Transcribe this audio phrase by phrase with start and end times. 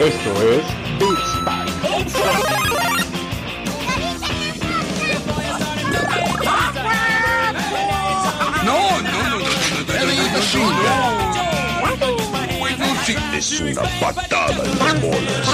[0.00, 0.64] Esto es
[0.98, 1.34] Beats
[13.36, 15.48] Es una patada en las bolas.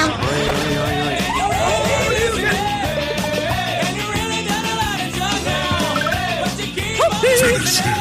[7.21, 8.00] Felicidades.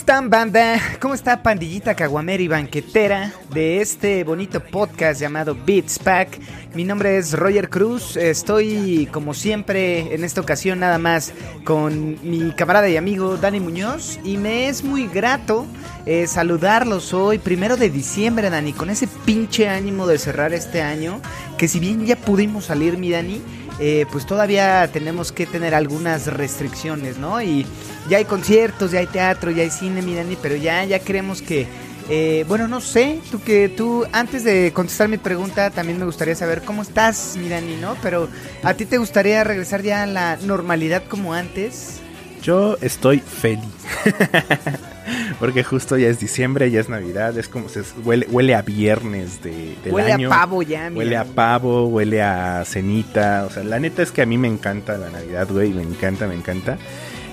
[0.00, 0.80] Están, banda?
[0.98, 6.40] ¿Cómo está pandillita caguamera y banquetera de este bonito podcast llamado Beats Pack?
[6.74, 8.16] Mi nombre es Roger Cruz.
[8.16, 14.18] Estoy, como siempre, en esta ocasión nada más con mi camarada y amigo Dani Muñoz.
[14.24, 15.66] Y me es muy grato
[16.06, 21.20] eh, saludarlos hoy, primero de diciembre, Dani, con ese pinche ánimo de cerrar este año.
[21.58, 23.42] Que si bien ya pudimos salir, mi Dani,
[23.78, 27.42] eh, pues todavía tenemos que tener algunas restricciones, ¿no?
[27.42, 27.66] Y
[28.10, 31.40] ya hay conciertos, ya hay teatro, ya hay cine, mi Dani, pero ya, ya queremos
[31.40, 31.66] que...
[32.10, 36.34] eh, bueno, no sé, tú que tú, antes de contestar mi pregunta, también me gustaría
[36.34, 37.96] saber cómo estás, mi Dani, ¿no?
[38.02, 38.28] Pero
[38.64, 42.00] ¿a ti te gustaría regresar ya a la normalidad como antes?
[42.42, 43.62] Yo estoy feliz.
[45.38, 49.42] Porque justo ya es diciembre, ya es Navidad, es como se huele, huele a viernes
[49.42, 50.28] de, del Huele año.
[50.32, 53.44] a pavo ya, mi Huele a pavo, huele a cenita.
[53.46, 55.72] O sea, la neta es que a mí me encanta la Navidad, güey.
[55.72, 56.78] Me encanta, me encanta.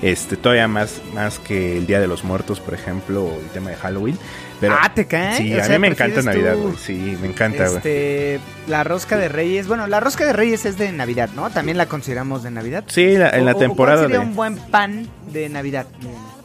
[0.02, 3.72] Este, todavía más, más que el Día de los Muertos, por ejemplo, o el tema
[3.72, 4.17] de Halloween.
[4.59, 5.38] Pero ah, te cae.
[5.38, 6.76] sí, O a sea, mí me encanta ¿prefieres Navidad, güey.
[6.78, 7.78] Sí, me encanta, güey.
[7.78, 9.68] Este, la rosca de Reyes.
[9.68, 11.50] Bueno, la rosca de Reyes es de Navidad, ¿no?
[11.50, 12.84] También la consideramos de Navidad.
[12.88, 15.88] Sí, la- en la o- temporada ¿cuál sería de un buen pan de Navidad?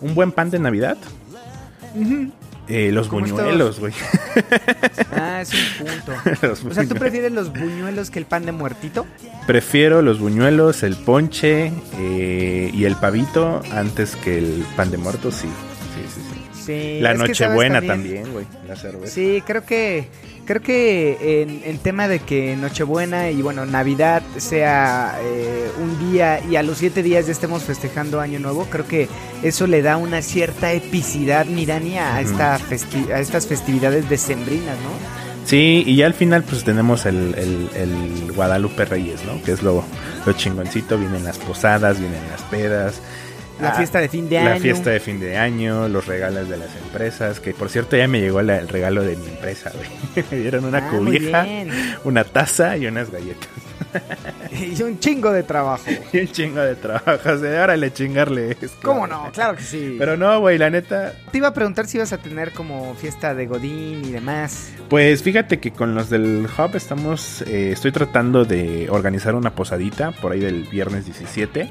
[0.00, 0.96] un buen pan de Navidad.
[2.68, 3.92] Eh, los ¿Cómo buñuelos, güey.
[5.12, 6.12] Ah, es un punto.
[6.46, 9.06] Los O sea, ¿tú prefieres los buñuelos que el pan de muertito?
[9.46, 15.34] Prefiero los buñuelos, el ponche eh, y el pavito antes que el pan de muertos,
[15.34, 15.48] sí.
[16.96, 17.00] Sí.
[17.00, 18.46] La es que, ¿sabes Nochebuena también, güey.
[18.68, 19.12] La cerveza.
[19.12, 20.08] Sí, creo que
[20.44, 26.40] creo que en, en tema de que Nochebuena y bueno Navidad sea eh, un día
[26.44, 29.08] y a los siete días ya estemos festejando Año Nuevo, creo que
[29.42, 35.22] eso le da una cierta epicidad, Mirani, a, esta festi- a estas festividades decembrinas, ¿no?
[35.44, 39.42] Sí, y ya al final pues tenemos el, el- el Guadalupe Reyes, ¿no?
[39.42, 39.84] Que es lo,
[40.24, 40.96] lo chingoncito.
[40.98, 43.00] Vienen las posadas, vienen las pedas.
[43.62, 44.60] La Ah, fiesta de fin de la año.
[44.60, 48.20] fiesta de fin de año, los regalos de las empresas, que por cierto ya me
[48.20, 50.24] llegó la- el regalo de mi empresa, güey.
[50.30, 51.46] me dieron una Ah, cobija,
[52.04, 53.48] una taza y unas galletas.
[54.78, 55.84] y un chingo de trabajo.
[56.12, 58.56] Y un chingo de trabajo, o sea, órale, chingarle.
[58.60, 59.30] es ¿Cómo no?
[59.32, 59.96] Claro que sí.
[59.98, 63.34] Pero no, güey, la neta, Te iba a preguntar si ibas a tener como fiesta
[63.34, 64.72] de Godín y demás.
[64.88, 70.12] Pues fíjate que con los del Hub estamos, eh, estoy tratando de organizar una posadita
[70.12, 71.70] por ahí del viernes 17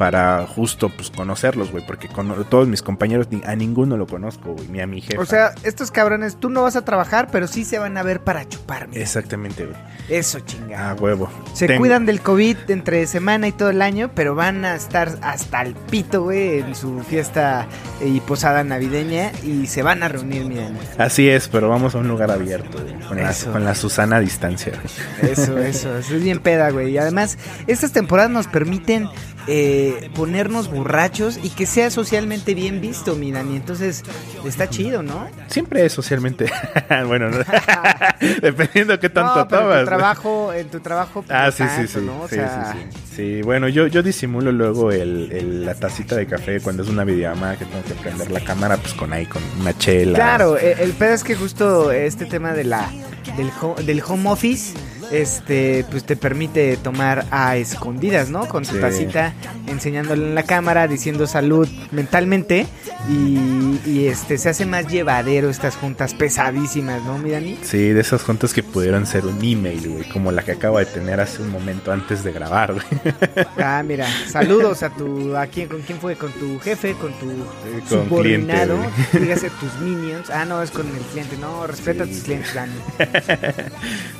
[0.00, 4.54] para justo pues conocerlos, güey, porque con todos mis compañeros ni- a ninguno lo conozco,
[4.54, 5.20] güey, ni a mi jefa.
[5.20, 8.20] O sea, estos cabrones, tú no vas a trabajar, pero sí se van a ver
[8.24, 8.98] para chuparme.
[8.98, 9.76] exactamente, güey.
[10.08, 10.92] Eso, chingada.
[10.92, 11.28] A huevo.
[11.52, 15.60] Se cuidan del COVID entre semana y todo el año, pero van a estar hasta
[15.60, 17.66] el pito, güey, en su fiesta
[18.02, 20.78] y posada navideña y se van a reunir, miren.
[20.96, 24.20] Así es, pero vamos a un lugar abierto, güey, con, la, con la Susana a
[24.20, 24.72] distancia.
[25.20, 25.30] güey.
[25.32, 26.90] Eso, eso, eso es bien peda, güey.
[26.92, 29.06] Y además, estas temporadas nos permiten
[29.46, 33.56] eh, ponernos borrachos y que sea socialmente bien visto, mi Dani.
[33.56, 34.02] Entonces,
[34.44, 35.28] está chido, ¿no?
[35.48, 36.46] Siempre es socialmente,
[37.06, 37.38] bueno, no-
[38.42, 41.76] dependiendo qué tanto no, pero en tu trabajo, en tu trabajo, pues, Ah, sí, sí,
[41.76, 42.06] tanto, sí.
[42.06, 42.20] ¿no?
[42.22, 43.00] O sí, sea, sí, sí.
[43.16, 47.04] Sí, bueno, yo, yo disimulo luego el, el- la tacita de café cuando es una
[47.04, 50.14] videollamada que tengo que prender la cámara, pues con ahí, con una chela.
[50.14, 52.90] Claro, eh, el pedo es que justo este tema de la
[53.36, 54.74] del, ho- del home office
[55.10, 58.46] este pues te permite tomar a escondidas, ¿no?
[58.46, 58.80] Con tu Sí.
[58.80, 59.34] tacita
[59.66, 62.66] enseñándole en la cámara, diciendo salud mentalmente
[63.08, 67.58] y, y, este se hace más llevadero estas juntas pesadísimas, ¿no, mi Dani?
[67.62, 70.86] Sí, de esas juntas que pudieron ser un email, güey, como la que acabo de
[70.86, 72.84] tener hace un momento antes de grabar, güey.
[73.62, 77.26] Ah, mira, saludos a tu a quién con quién fue, con tu jefe, con tu
[77.26, 80.30] con subordinado, cliente, dígase tus minions.
[80.30, 81.36] Ah, no, es con el cliente.
[81.38, 82.72] No, respeta a tus clientes, Dani.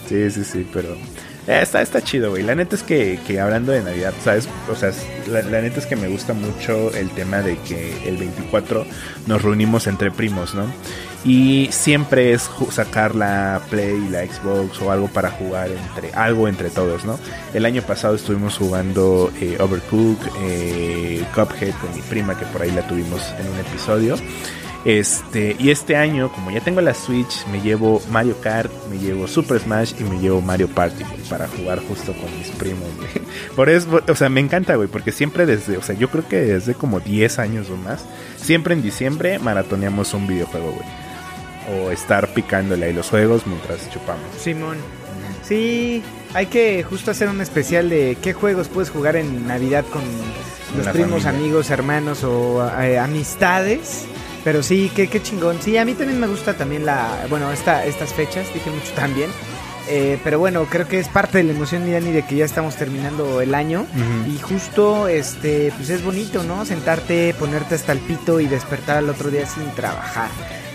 [0.08, 0.79] Sí, sí, sí, pero
[1.46, 2.42] Eh, está, está chido, güey.
[2.42, 4.48] La neta es que, que hablando de Navidad, ¿sabes?
[4.70, 4.92] O sea,
[5.26, 8.86] la, neta es que me gusta mucho el tema de que el 24
[9.26, 10.64] nos reunimos entre primos, ¿no?
[11.24, 16.70] Y siempre es sacar la Play, la Xbox o algo para jugar entre algo entre
[16.70, 17.18] todos, ¿no?
[17.52, 22.70] El año pasado estuvimos jugando eh, Overcooked, eh, Cuphead con mi prima, que por ahí
[22.70, 24.16] la tuvimos en un episodio.
[24.84, 29.28] Este, y este año, como ya tengo la Switch, me llevo Mario Kart, me llevo
[29.28, 33.10] Super Smash y me llevo Mario Party, güey, para jugar justo con mis primos, güey.
[33.56, 36.36] Por eso, o sea, me encanta, güey, porque siempre desde, o sea, yo creo que
[36.36, 38.04] desde como 10 años o más,
[38.36, 40.86] siempre en diciembre maratoneamos un videojuego, güey.
[41.78, 44.24] O estar picándole ahí los juegos mientras chupamos.
[44.38, 44.78] Simón.
[45.46, 50.02] Sí, hay que justo hacer un especial de qué juegos puedes jugar en Navidad con
[50.76, 51.30] los primos, familia.
[51.30, 54.06] amigos, hermanos o eh, amistades.
[54.44, 55.60] Pero sí, qué, qué chingón.
[55.60, 59.30] Sí, a mí también me gusta también la, bueno, esta, estas fechas, dije mucho también.
[59.88, 62.44] Eh, pero bueno, creo que es parte de la emoción, mi Dani, de que ya
[62.44, 63.86] estamos terminando el año.
[64.28, 66.64] Y justo, este, pues es bonito, ¿no?
[66.64, 70.30] Sentarte, ponerte hasta el pito y despertar al otro día sin trabajar.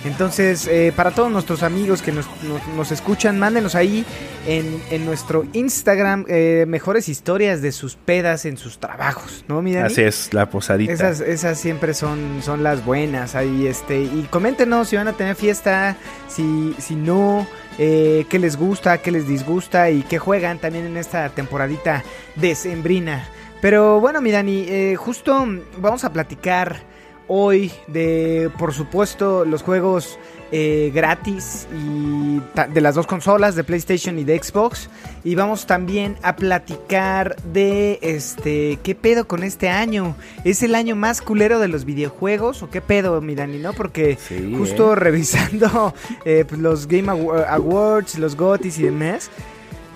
[0.05, 4.05] Entonces, eh, para todos nuestros amigos que nos, nos- nos escuchan, mándenos ahí
[4.47, 9.73] en, en nuestro Instagram eh, mejores historias de sus pedas en sus trabajos, ¿no, mi
[9.73, 9.87] Dani?
[9.87, 10.93] Así es, la posadita.
[10.93, 15.35] Esas, esas siempre son, son las buenas ahí, este, y coméntenos si van a tener
[15.35, 15.95] fiesta,
[16.27, 17.47] si, si no,
[17.79, 22.03] eh, qué les gusta, qué les disgusta y qué juegan también en esta temporadita
[22.35, 23.27] decembrina.
[23.61, 25.45] Pero bueno, mi Dani, eh, justo
[25.79, 26.77] vamos a platicar
[27.27, 30.17] hoy de, por supuesto, los juegos
[30.51, 32.39] eh, gratis y
[32.71, 34.89] de las dos consolas, de PlayStation y de Xbox.
[35.23, 40.15] Y vamos también a platicar de este, ¿qué pedo con este año?
[40.43, 43.73] ¿Es el año más culero de los videojuegos o qué pedo, mi Dani, no?
[43.73, 44.95] Porque Sí, justo ¿eh?
[44.95, 45.93] revisando
[46.25, 49.29] eh, pues, los Game Awa- Awards, los GOTYs y demás.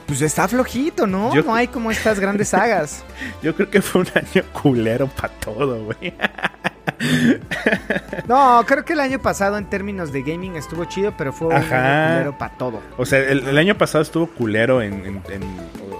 [0.07, 1.31] Pues está flojito, ¿no?
[1.35, 3.03] Yo- No hay como estas grandes sagas.
[3.43, 6.11] Yo creo que fue un año culero para todo, güey.
[8.27, 11.53] No, creo que el año pasado en términos de gaming estuvo chido, pero fue un
[11.53, 12.81] año culero para todo.
[12.97, 15.21] O sea, el, el año pasado estuvo culero en, en,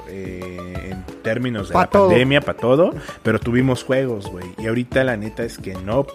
[0.10, 2.08] eh, en términos de Pa' la todo.
[2.10, 2.94] pandemia, para todo,
[3.24, 4.46] pero tuvimos juegos, güey.
[4.58, 6.06] Y ahorita la neta es que no.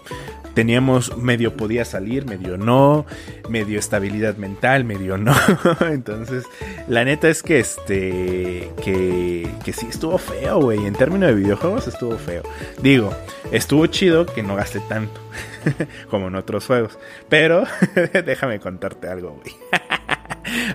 [0.55, 3.05] Teníamos medio podía salir, medio no,
[3.49, 5.35] medio estabilidad mental, medio no.
[5.81, 6.45] Entonces,
[6.87, 10.85] la neta es que este que, que sí estuvo feo, güey.
[10.85, 12.41] En términos de videojuegos estuvo feo.
[12.81, 13.13] Digo,
[13.51, 15.19] estuvo chido que no gasté tanto
[16.09, 16.97] como en otros juegos.
[17.27, 17.65] Pero
[18.25, 19.55] déjame contarte algo, güey.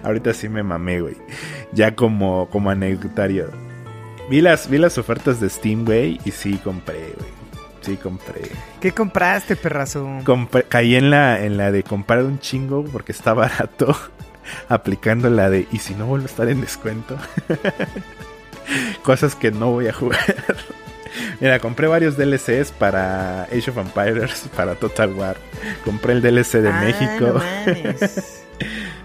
[0.03, 1.17] Ahorita sí me mamé, güey.
[1.73, 3.51] Ya como, como anecdotario.
[4.29, 7.40] Vi las, vi las ofertas de Steam, güey, y sí compré, güey.
[7.81, 8.43] Sí compré.
[8.81, 10.07] ¿Qué compraste, perrazo?
[10.25, 13.97] Compré- Caí en la, en la de comprar un chingo porque está barato.
[14.69, 17.17] Aplicando la de, ¿y si no vuelvo a estar en descuento?
[19.03, 20.21] Cosas que no voy a jugar.
[21.41, 25.37] Mira, compré varios DLCs para Age of Empires, para Total War.
[25.85, 27.41] Compré el DLC de Ah, México.
[27.41, 28.07] no.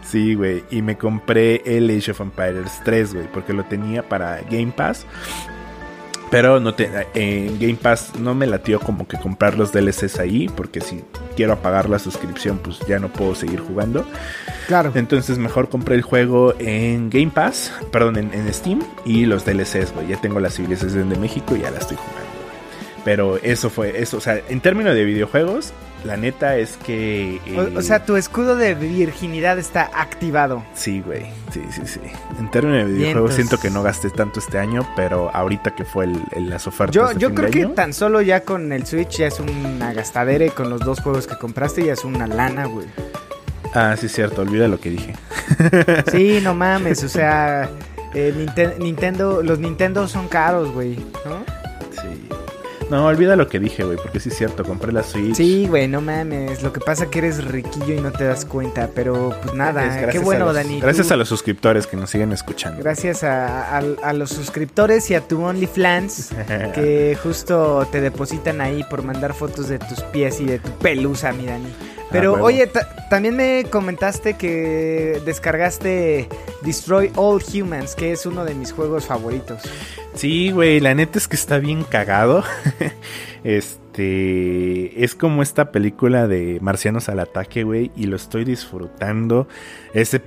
[0.03, 0.63] Sí, güey.
[0.69, 3.27] Y me compré el Age of Empires 3, güey.
[3.31, 5.05] Porque lo tenía para Game Pass.
[6.31, 10.49] Pero no te, en Game Pass no me latió como que comprar los DLCs ahí.
[10.49, 11.03] Porque si
[11.35, 14.05] quiero apagar la suscripción, pues ya no puedo seguir jugando.
[14.67, 14.91] Claro.
[14.95, 17.71] Entonces mejor compré el juego en Game Pass.
[17.91, 18.81] Perdón, en, en Steam.
[19.05, 20.07] Y los DLCs, güey.
[20.07, 22.34] Ya tengo la civilización de México y ya la estoy jugando.
[23.05, 24.17] Pero eso fue eso.
[24.17, 25.71] O sea, en términos de videojuegos,
[26.03, 27.35] la neta es que...
[27.45, 30.63] eh, O, o sea, tu escudo de virginidad está activado.
[30.73, 31.21] Sí, güey.
[31.53, 31.99] Sí, sí, sí.
[32.39, 36.05] En términos de videojuegos siento que no gasté tanto este año, pero ahorita que fue
[36.05, 39.17] el, el- las ofertas Yo, de yo creo que tan solo ya con el Switch
[39.19, 42.65] ya es una gastadera y con los dos juegos que compraste ya es una lana,
[42.65, 42.87] güey.
[43.75, 44.41] Ah, sí, cierto.
[44.41, 45.13] Olvida lo que dije.
[46.11, 47.69] Sí, no mames, o sea,
[48.15, 50.95] eh, Ninten- Nintendo, los Nintendo son caros, güey,
[51.25, 51.43] ¿no?
[52.89, 54.63] No, olvida lo que dije, güey, porque sí es cierto.
[54.63, 55.35] Compré la Switch.
[55.35, 56.61] Sí, güey, no mames.
[56.61, 59.83] Lo que pasa que eres riquillo y no te das cuenta, pero pues Es nada,
[59.85, 60.79] gracias qué bueno, los- Dani.
[60.81, 62.81] Gracias tú- a los suscriptores que nos siguen escuchando.
[62.83, 66.29] Gracias a, a- a los suscriptores y a tu OnlyFans
[66.75, 71.31] que justo te depositan ahí por mandar fotos de tus pies y de tu pelusa,
[71.33, 71.73] mi Dani.
[72.19, 76.27] Pero oye, ta- también me comentaste que descargaste
[76.61, 79.61] Destroy All Humans, que es uno de mis juegos favoritos.
[80.13, 82.43] Sí, güey, la neta es que está bien cagado.
[83.43, 89.47] este es como esta película de Marcianos al ataque, güey, y lo estoy disfrutando.
[89.93, 90.21] Ese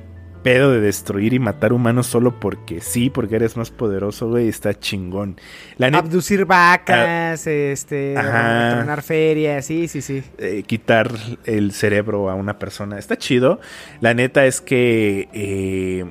[0.48, 4.72] pedo de destruir y matar humanos solo porque sí, porque eres más poderoso, güey, está
[4.72, 5.36] chingón.
[5.76, 8.76] La Abducir vacas, este, Ajá.
[8.76, 10.22] tronar ferias, sí, sí, sí.
[10.38, 11.12] eh, quitar
[11.44, 13.60] el cerebro a una persona está chido.
[14.00, 16.06] La neta es que eh,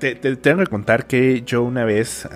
[0.00, 2.28] te, te tengo que contar que yo una vez,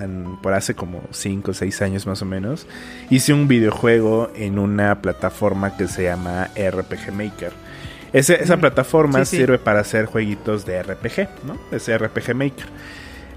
[0.43, 2.67] por hace como 5 o 6 años más o menos,
[3.11, 7.53] hice un videojuego en una plataforma que se llama RPG Maker.
[8.12, 9.37] Ese- esa plataforma sí, sí.
[9.38, 11.57] sirve para hacer jueguitos de RPG, ¿no?
[11.71, 12.67] Es RPG Maker.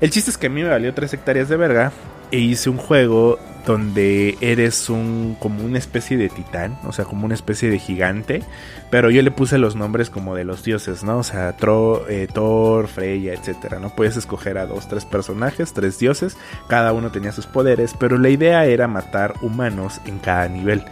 [0.02, 1.92] El chiste es que a mí me valió 3 hectáreas de verga
[2.32, 7.24] e hice un juego donde eres un como una especie de titán, o sea, como
[7.26, 8.44] una especie de gigante,
[8.92, 11.20] pero yo le puse los nombres como de los dioses, ¿no?
[11.20, 13.90] O sea, Tro- eh, Thor, Freya, etcétera, ¿no?
[13.96, 16.36] Puedes escoger a dos, tres personajes, tres dioses,
[16.68, 20.84] cada uno tenía sus poderes, pero la idea era matar humanos en cada nivel.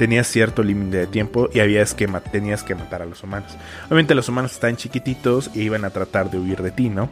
[0.00, 3.54] Tenías cierto límite de tiempo y habías que tenías que matar a los humanos.
[3.84, 7.10] Obviamente los humanos estaban chiquititos e iban a tratar de huir de ti, ¿no?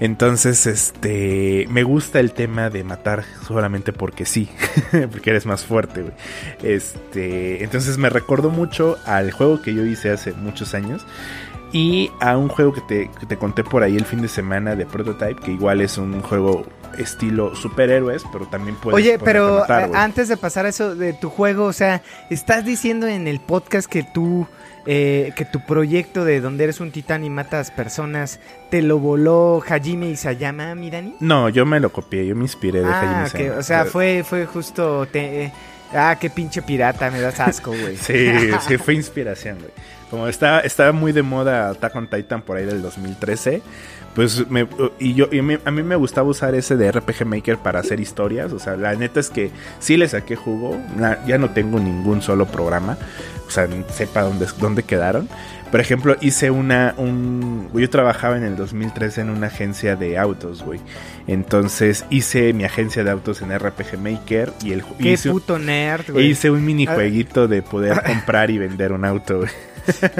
[0.00, 4.48] Entonces, este, me gusta el tema de matar solamente porque sí,
[5.12, 6.14] porque eres más fuerte, güey.
[6.64, 11.06] Este, entonces me recordó mucho al juego que yo hice hace muchos años
[11.72, 14.74] y a un juego que te, que te conté por ahí el fin de semana
[14.74, 16.66] de Prototype, que igual es un juego
[16.98, 21.12] estilo superhéroes, pero también puedes Oye, pero matar, eh, antes de pasar a eso de
[21.12, 24.46] tu juego, o sea, estás diciendo en el podcast que tú,
[24.86, 29.62] eh, que tu proyecto de donde eres un titán y matas personas, te lo voló
[29.66, 31.14] Hajime Isayama, Mirani.
[31.20, 33.58] No, yo me lo copié, yo me inspiré de Ah, Hajime Isayama.
[33.60, 35.52] o sea, fue, fue justo, te- eh,
[35.92, 37.96] ah, qué pinche pirata, me das asco, güey.
[37.96, 38.30] Sí,
[38.66, 39.70] sí, fue inspiración, güey.
[40.10, 43.62] Como estaba, estaba muy de moda Attack Titan por ahí del 2013,
[44.14, 44.66] pues me,
[45.00, 45.26] y yo
[45.64, 48.52] a mí, me gustaba usar ese de RPG Maker para hacer historias.
[48.52, 49.50] O sea, la neta es que
[49.80, 50.80] sí le saqué jugo.
[51.26, 52.96] ya no tengo ningún solo programa.
[53.46, 55.28] O sea, sepa dónde, dónde quedaron.
[55.72, 56.94] Por ejemplo, hice una.
[56.96, 60.78] Un, yo trabajaba en el 2013 en una agencia de autos, güey.
[61.26, 66.10] Entonces hice mi agencia de autos en RPG Maker y el Qué hice, puto nerd,
[66.12, 66.26] güey.
[66.30, 69.50] hice un minijueguito de poder comprar y vender un auto, güey.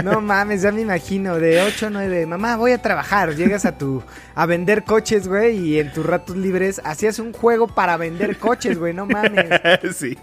[0.05, 3.79] No mames, ya me imagino, de 8 o 9, mamá, voy a trabajar, llegas a
[3.79, 4.03] tu,
[4.35, 8.79] a vender coches, güey, y en tus ratos libres hacías un juego para vender coches,
[8.79, 9.47] güey, no mames.
[9.97, 10.19] sí,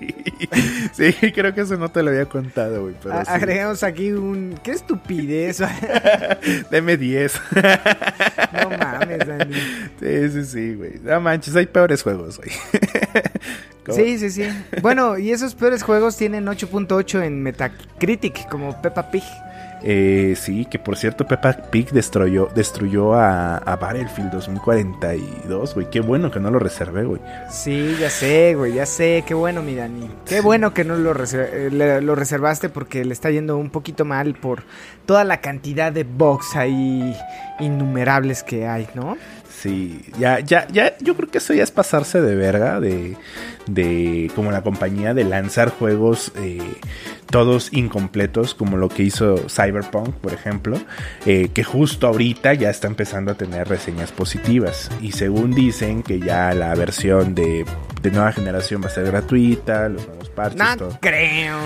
[0.93, 2.95] sí, creo que eso no te lo había contado, güey.
[3.01, 3.31] Pero A- sí.
[3.33, 5.57] Agregamos aquí un, qué estupidez,
[6.69, 7.41] Deme 10.
[8.61, 9.55] no mames, Dani.
[9.99, 10.93] sí, sí, sí, güey.
[11.03, 12.49] No manches, hay peores juegos, güey.
[13.89, 14.43] Sí, sí, sí.
[14.81, 19.23] Bueno, y esos peores juegos tienen 8.8 en Metacritic, como Peppa Pig.
[19.83, 25.89] Eh, sí, que por cierto, Peppa Pig destruyó, destruyó a, a Battlefield 2042, güey.
[25.89, 27.19] Qué bueno que no lo reservé, güey.
[27.49, 29.23] Sí, ya sé, güey, ya sé.
[29.25, 30.09] Qué bueno, mi Dani.
[30.25, 33.71] Qué bueno que no lo, reser- eh, le- lo reservaste porque le está yendo un
[33.71, 34.63] poquito mal por
[35.07, 37.17] toda la cantidad de bugs ahí
[37.59, 39.17] innumerables que hay, ¿no?
[39.61, 43.15] Sí, ya, ya, ya, yo creo que eso ya es pasarse de verga de,
[43.67, 46.57] de como la compañía de lanzar juegos eh,
[47.29, 50.79] todos incompletos, como lo que hizo Cyberpunk, por ejemplo,
[51.27, 54.89] eh, que justo ahorita ya está empezando a tener reseñas positivas.
[54.99, 57.63] Y según dicen que ya la versión de,
[58.01, 60.97] de nueva generación va a ser gratuita, los nuevos parches, No todo.
[61.01, 61.57] creo.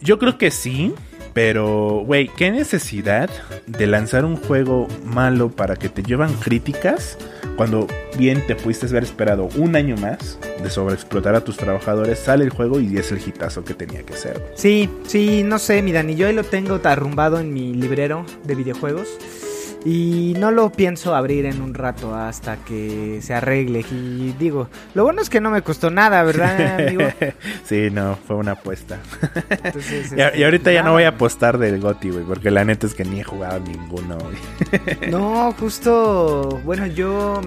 [0.00, 0.92] Yo creo que sí,
[1.34, 3.28] pero, güey, ¿qué necesidad
[3.66, 7.18] de lanzar un juego malo para que te llevan críticas
[7.56, 12.20] cuando bien te pudiste haber esperado un año más de sobreexplotar a tus trabajadores?
[12.20, 14.40] Sale el juego y es el hitazo que tenía que ser.
[14.54, 16.14] Sí, sí, no sé, mi Dani.
[16.14, 19.08] Yo ahí lo tengo arrumbado en mi librero de videojuegos.
[19.84, 23.84] Y no lo pienso abrir en un rato hasta que se arregle.
[23.90, 27.02] Y digo, lo bueno es que no me costó nada, ¿verdad, amigo?
[27.64, 28.98] sí, no, fue una apuesta.
[29.62, 32.86] Entonces, Y, este, ahorita ya no voy a apostar del GOTI, güey, porque la neta
[32.86, 35.10] es que ni he jugado ninguno, güey.
[35.10, 37.40] No, justo, bueno, yo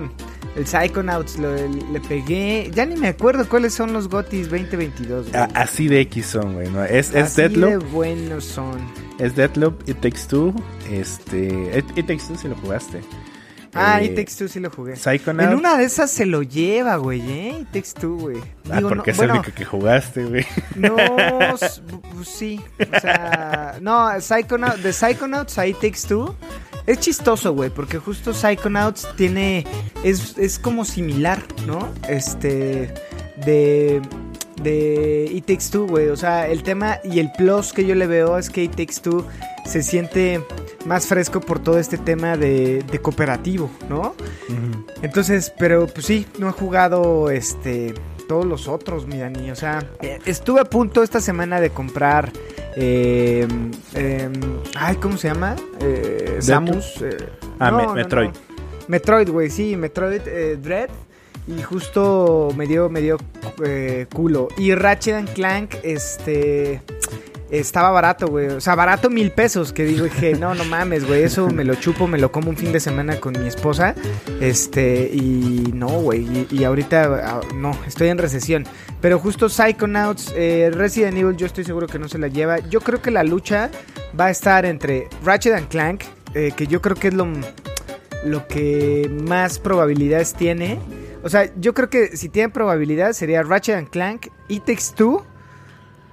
[0.57, 5.29] el Psychonauts lo, le pegué, ya ni me acuerdo cuáles son los GOTIS 2022.
[5.31, 5.43] güey.
[5.53, 6.83] Así de X son, güey, ¿no?
[6.83, 8.79] Es, es Así de Deathloop, buenos son.
[9.19, 10.53] es Deathloop, It Takes Two,
[10.91, 11.77] este...
[11.77, 13.01] It, It Takes Two si lo jugaste.
[13.73, 14.95] Ah, Eh, It Takes Two sí lo jugué.
[14.95, 15.51] Psychonauts.
[15.51, 17.57] En una de esas se lo lleva, güey, ¿eh?
[17.61, 18.37] It Takes Two, güey.
[18.71, 20.45] Ah, Digo, porque no, es el bueno, único que jugaste, güey.
[20.75, 20.95] no,
[21.61, 26.35] s- bu- sí, o sea, no, Psychonauts, de Psychonauts a It Takes Two
[26.88, 29.65] es chistoso, güey, porque justo Psychonauts tiene,
[30.03, 31.89] es, es como similar, ¿no?
[32.08, 32.94] Este,
[33.46, 34.01] de,
[34.63, 38.08] de It Takes Two, güey, o sea, el tema y el plus que yo le
[38.08, 39.25] veo es que It Takes Two
[39.65, 40.41] se siente
[40.86, 44.15] más fresco por todo este tema de, de cooperativo, ¿no?
[45.01, 47.94] Entonces, pero pues sí, no he jugado este
[48.27, 49.50] todos los otros, mi Dani.
[49.51, 52.31] O sea, eh, estuve a punto esta semana de comprar.
[52.79, 53.48] eh,
[53.96, 54.34] em,
[54.75, 55.55] ay, ¿cómo se llama?
[55.79, 57.01] Eh, Samus.
[57.01, 57.17] eh,
[57.60, 58.27] Ah, no, Me- no, Metroid.
[58.29, 58.34] no.
[58.88, 60.89] Metroid, güey, sí, Metroid eh, Dread.
[61.48, 63.17] Y justo me dio, me dio
[63.65, 64.50] eh, culo.
[64.57, 66.81] Y Ratchet and Clank, este.
[67.50, 68.48] Estaba barato, güey.
[68.48, 69.74] O sea, barato mil pesos.
[69.74, 71.24] Que digo, dije, no, no mames, güey.
[71.24, 73.96] Eso me lo chupo, me lo como un fin de semana con mi esposa.
[74.42, 76.48] Este, y no, güey.
[76.51, 78.66] Y, ahorita, ah, no, estoy en recesión.
[79.01, 82.60] Pero justo Psychonauts, eh, Resident Evil, yo estoy seguro que no se la lleva.
[82.60, 83.70] Yo creo que la lucha
[84.20, 87.27] va a estar entre Ratchet and Clank, eh, que yo creo que es lo,
[88.25, 90.80] lo que más probabilidades tiene.
[91.24, 95.24] O sea, yo creo que si tiene probabilidad sería Ratchet and Clank, It Takes Two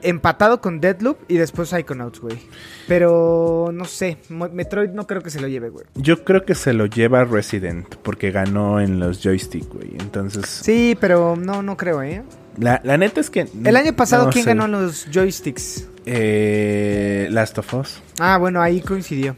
[0.05, 2.39] empatado con Deadloop y después Psychonauts, güey.
[2.87, 5.87] Pero no sé, Metroid no creo que se lo lleve, güey.
[5.95, 9.95] Yo creo que se lo lleva Resident porque ganó en los joystick, güey.
[9.99, 10.47] Entonces.
[10.47, 12.23] Sí, pero no, no creo, ¿eh?
[12.59, 13.49] La, neta es que.
[13.65, 15.89] El año pasado, ¿quién ganó los joysticks?
[16.07, 18.03] Eh, Last of Us.
[18.21, 19.37] Ah, bueno, ahí coincidió.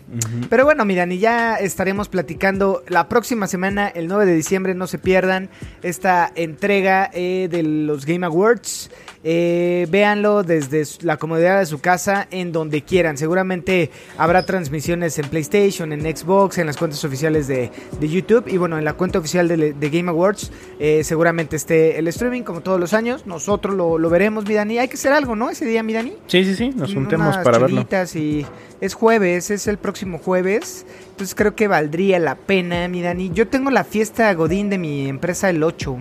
[0.51, 4.87] Pero bueno, miran, y ya estaremos platicando la próxima semana, el 9 de diciembre, no
[4.87, 5.49] se pierdan
[5.83, 8.91] esta entrega eh, de los Game Awards.
[9.29, 13.19] Eh, véanlo desde la comodidad de su casa, en donde quieran.
[13.19, 18.45] Seguramente habrá transmisiones en PlayStation, en Xbox, en las cuentas oficiales de, YouTube.
[18.47, 22.61] Y bueno, en la cuenta oficial de, Game Awards, eh, seguramente esté el streaming, como
[22.61, 23.27] todos los años.
[23.27, 24.79] Nosotros lo, veremos, mi Dani.
[24.79, 25.51] Hay que hacer algo, ¿no?
[25.51, 26.13] Ese día, mi Dani.
[26.29, 26.71] Sí, sí, sí.
[26.71, 27.85] Nos juntemos para verlo.
[28.15, 28.47] Y
[28.81, 30.87] es jueves, es el próximo jueves.
[31.11, 33.33] Entonces creo que valdría la pena, mi Dani.
[33.35, 35.99] Yo tengo la fiesta Godín de mi empresa el 8.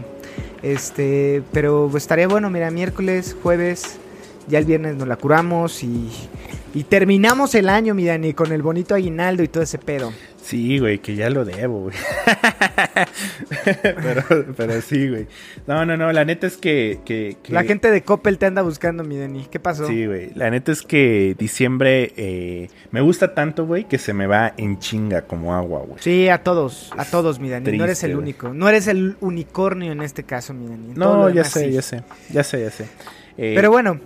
[0.65, 3.98] Este, pero estaría bueno, mira, miércoles, jueves,
[4.48, 6.10] ya el viernes nos la curamos y,
[6.74, 10.12] y terminamos el año, mi Dani, con el bonito aguinaldo y todo ese pedo.
[10.46, 11.96] Sí, güey, que ya lo debo, güey.
[14.56, 15.25] pero, sí, güey.
[15.66, 19.18] No, no, no, la neta es que, La gente de Coppel te anda buscando, mi
[19.18, 19.48] Dani.
[19.50, 19.88] ¿Qué pasó?
[19.88, 20.30] Sí, güey.
[20.36, 24.78] La neta es que diciembre eh, me gusta tanto, güey, que se me va en
[24.78, 25.98] chinga como agua, güey.
[26.00, 27.75] Sí, a todos, a todos, mi Dani.
[27.75, 28.54] no eres el único.
[28.54, 30.94] No eres el unicornio en este caso, mi Dani.
[30.96, 32.86] no, ya sé, ya sé, ya sé, ya sé.
[33.36, 34.00] pero bueno,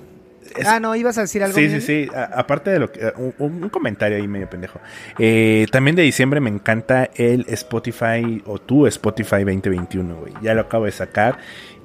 [0.66, 1.56] Ah, no, ibas a decir algo.
[1.56, 2.08] Sí, sí, sí.
[2.14, 3.14] aparte de lo que.
[3.38, 4.80] Un, comentario ahí medio pendejo.
[5.18, 10.34] Eh, también de diciembre me encanta el Spotify o tu Spotify 2021, güey.
[10.42, 11.38] Ya lo acabo de sacar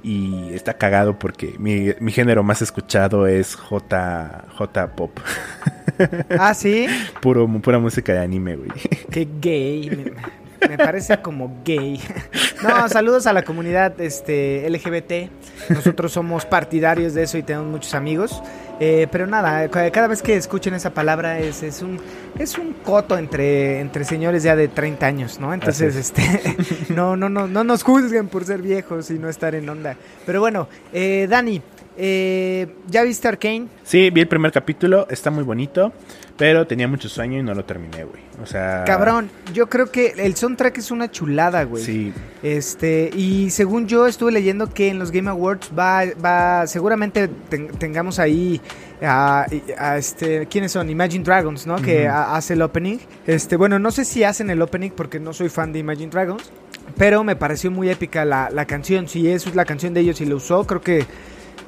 [0.03, 5.19] y está cagado porque mi, género más escuchado es J, J pop.
[6.39, 6.87] Ah, sí.
[7.23, 8.71] Puro, pura música de anime, güey.
[9.11, 10.13] Qué gay.
[10.69, 12.01] Me parece como gay.
[12.63, 15.31] No, saludos a la comunidad este, LGBT.
[15.69, 18.43] Nosotros somos partidarios de eso y tenemos muchos amigos.
[18.81, 22.01] Eh, pero nada, cada vez que escuchen esa palabra es, es un
[22.39, 25.55] es un coto entre, entre señores ya de 30 años, ¿no?
[25.55, 26.57] Entonces, este
[26.89, 29.97] no, no, no, no nos juzguen por ser viejos y no estar en onda.
[30.27, 31.63] Pero bueno, eh, Dani,
[31.97, 33.67] eh, ¿Ya viste Arkane?
[33.85, 35.93] Sí, vi el primer capítulo, está muy bonito,
[36.37, 38.23] pero tenía mucho sueño y no lo terminé, güey.
[38.43, 38.85] O sea.
[38.85, 41.85] Cabrón, yo creo que el soundtrack es una chulada, güey.
[41.85, 42.13] Sí.
[42.43, 47.29] Este, y según yo estuve leyendo que en los Game Awards va, va seguramente
[47.79, 48.61] tengamos ahí
[49.01, 49.47] a,
[49.97, 50.91] este, ¿quiénes son?
[50.91, 51.77] Imagine Dragons, ¿no?
[51.77, 52.99] Que hace el opening.
[53.27, 56.51] Este, bueno, no sé si hacen el opening porque no soy fan de Imagine Dragons,
[56.97, 59.09] pero me pareció muy épica la, la canción.
[59.09, 61.07] Si eso es la canción de ellos y lo usó, creo que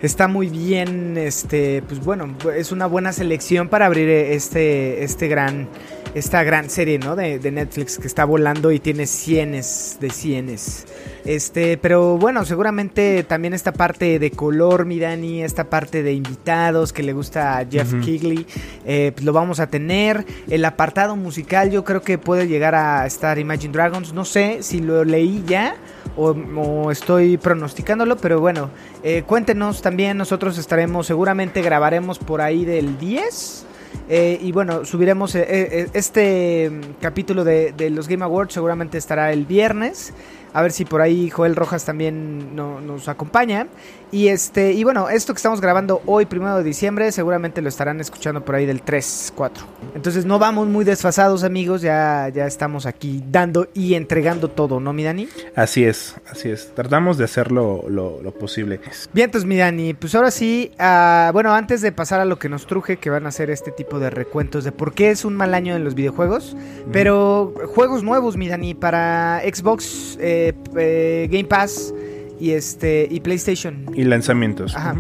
[0.03, 5.69] está muy bien, este, pues bueno, es una buena selección para abrir este, este gran,
[6.15, 7.17] esta gran serie, ¿no?
[7.17, 10.87] De, Netflix que está volando y tiene cienes de cienes.
[11.25, 16.93] Este, pero bueno, seguramente también esta parte de color, mi Dani, esta parte de invitados
[16.93, 18.47] que le gusta a Jeff Kigley,
[18.85, 20.25] eh, pues lo vamos a tener.
[20.49, 24.81] El apartado musical yo creo que puede llegar a estar Imagine Dragons, no sé si
[24.81, 25.77] lo leí ya
[26.17, 28.71] o, estoy pronosticándolo, pero bueno,
[29.03, 33.65] eh, cuéntenos también, nosotros estaremos, seguramente grabaremos por ahí del 10.
[34.09, 39.47] Eh, y bueno, subiremos eh, este capítulo de, de, los Game Awards, seguramente estará el
[39.47, 40.13] viernes.
[40.57, 43.67] A ver si por ahí Joel Rojas también nos acompaña.
[44.11, 48.01] Y este, y bueno, esto que estamos grabando hoy, primero de diciembre, seguramente lo estarán
[48.01, 49.67] escuchando por ahí del 3, 4.
[49.95, 51.83] Entonces no vamos muy desfasados, amigos.
[51.83, 55.29] Ya, ya estamos aquí dando y entregando todo, ¿no, mi Dani?
[55.55, 56.73] Así es, así es.
[56.75, 58.81] Tratamos de hacerlo lo, posible.
[59.13, 62.49] Bien, entonces, mi Dani, pues ahora sí, uh, bueno, antes de pasar a lo que
[62.49, 65.35] nos truje, que van a ser este tipo de recuentos de por qué es un
[65.35, 66.57] mal año en los videojuegos,
[66.93, 70.17] pero juegos nuevos, mi Dani, para Xbox.
[70.21, 70.46] Eh,
[70.77, 71.95] eh, Game Pass
[72.39, 73.87] y este y PlayStation.
[73.95, 74.77] Y lanzamientos.
[74.77, 74.95] Ajá.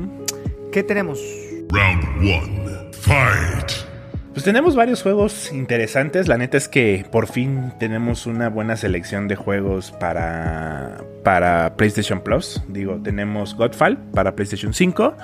[0.72, 1.20] ¿Qué tenemos?
[1.70, 2.90] Round 1.
[2.92, 3.85] Fight.
[4.36, 6.28] Pues tenemos varios juegos interesantes.
[6.28, 12.20] La neta es que por fin tenemos una buena selección de juegos para, para PlayStation
[12.20, 12.62] Plus.
[12.68, 15.14] Digo, tenemos Godfall para PlayStation 5.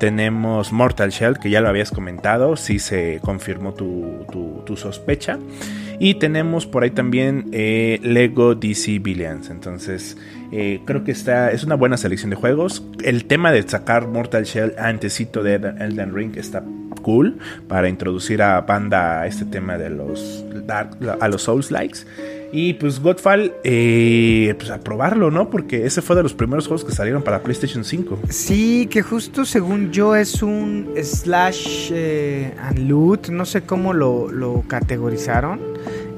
[0.00, 2.56] Tenemos Mortal Shell, que ya lo habías comentado.
[2.56, 4.24] Si se confirmó tu,
[4.64, 5.38] tu sospecha.
[5.98, 9.50] Y tenemos por ahí también eh, Lego DC Billions.
[9.50, 10.16] Entonces,
[10.50, 12.82] eh, creo que está, es una buena selección de juegos.
[13.04, 16.64] El tema de sacar Mortal Shell antesito de Elden Ring está
[17.00, 22.00] cool para introducir a banda a este tema de los Dark, a los Souls likes.
[22.54, 25.48] Y pues Godfall, eh, pues a probarlo, ¿no?
[25.48, 28.18] Porque ese fue de los primeros juegos que salieron para PlayStation 5.
[28.28, 34.30] Sí, que justo según yo es un slash eh, and loot, no sé cómo lo,
[34.30, 35.60] lo categorizaron.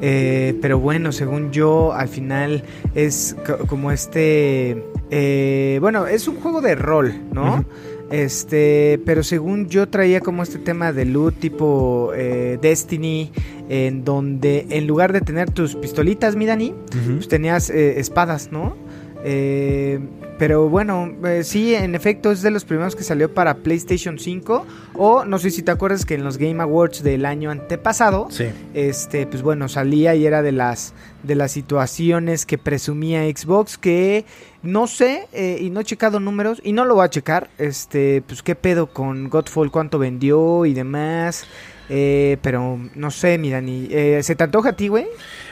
[0.03, 2.65] Eh, pero bueno, según yo, al final
[2.97, 4.85] es co- como este.
[5.11, 7.65] eh, bueno, es un juego de rol, ¿no?
[8.11, 13.33] Este, pero según yo traía como este tema de loot tipo eh, Destiny,
[13.69, 16.75] en donde en lugar de tener tus pistolitas, mi Dani,
[17.15, 18.77] pues tenías eh, espadas, ¿no?
[19.25, 19.99] Eh,
[20.39, 24.67] pero bueno, eh, sí, en efecto es de los primeros que salió para PlayStation 5.
[24.95, 28.47] O no sé si te acuerdas que en los Game Awards del año antepasado, Sí.
[28.75, 30.93] este, pues bueno, salía y era de las
[31.25, 34.25] de las situaciones que presumía Xbox que
[34.63, 38.23] no sé eh, y no he checado números y no lo voy a checar, este,
[38.27, 41.47] pues qué pedo con Godfall, cuánto vendió y demás.
[41.89, 45.07] Eh, pero no sé, mira, ni eh, ¿se te antoja a ti, güey?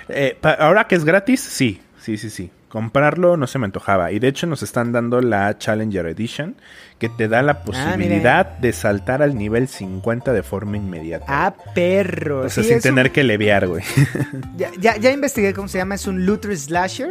[0.09, 2.51] Eh, ahora que es gratis, sí, sí, sí, sí.
[2.73, 4.13] Comprarlo no se me antojaba.
[4.13, 6.57] Y de hecho nos están dando la Challenger Edition,
[6.99, 11.27] que te da la posibilidad de saltar al nivel 50 de forma inmediata.
[11.29, 12.41] Ah, perro.
[12.47, 13.83] o sea, Sí, sin un- tener que leviar, güey.
[14.57, 17.11] Ya, ya, ya investigué cómo se llama, es un looter slasher,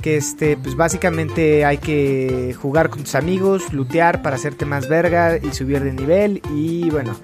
[0.00, 5.36] que este, pues básicamente hay que jugar con tus amigos, lootear para hacerte más verga
[5.36, 7.14] y subir de nivel y bueno,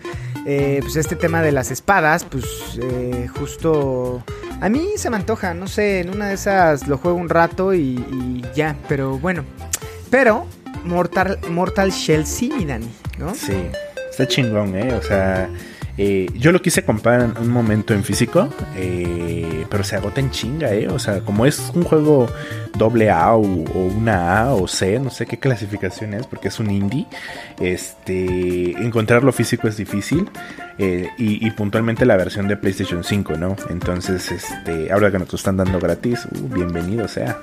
[0.45, 2.45] eh, pues este tema de las espadas, pues
[2.83, 4.23] eh, justo
[4.61, 7.75] a mí se me antoja, no sé, en una de esas lo juego un rato
[7.75, 9.45] y, ya, pero bueno,
[10.11, 10.47] pero
[10.85, 13.35] Mortal, Mortal Shell sí, mi Dani, ¿no?
[13.35, 13.67] Sí,
[14.11, 14.93] está chingón, ¿eh?
[14.95, 15.49] O sea,
[15.99, 20.31] eh, yo lo quise comprar en un momento en físico, eh, pero se agota en
[20.31, 20.89] chinga, ¿eh?
[20.89, 22.29] O sea, como es un juego
[22.77, 26.71] doble A o, una A o C, no sé qué clasificación es, porque es un
[26.71, 27.07] indie,
[27.61, 30.29] este, encontrarlo físico es difícil.
[30.79, 33.55] eh, y, puntualmente la versión de PlayStation 5, ¿no?
[33.69, 37.39] Entonces, este, ahora que nos están dando gratis, uh, bienvenido sea.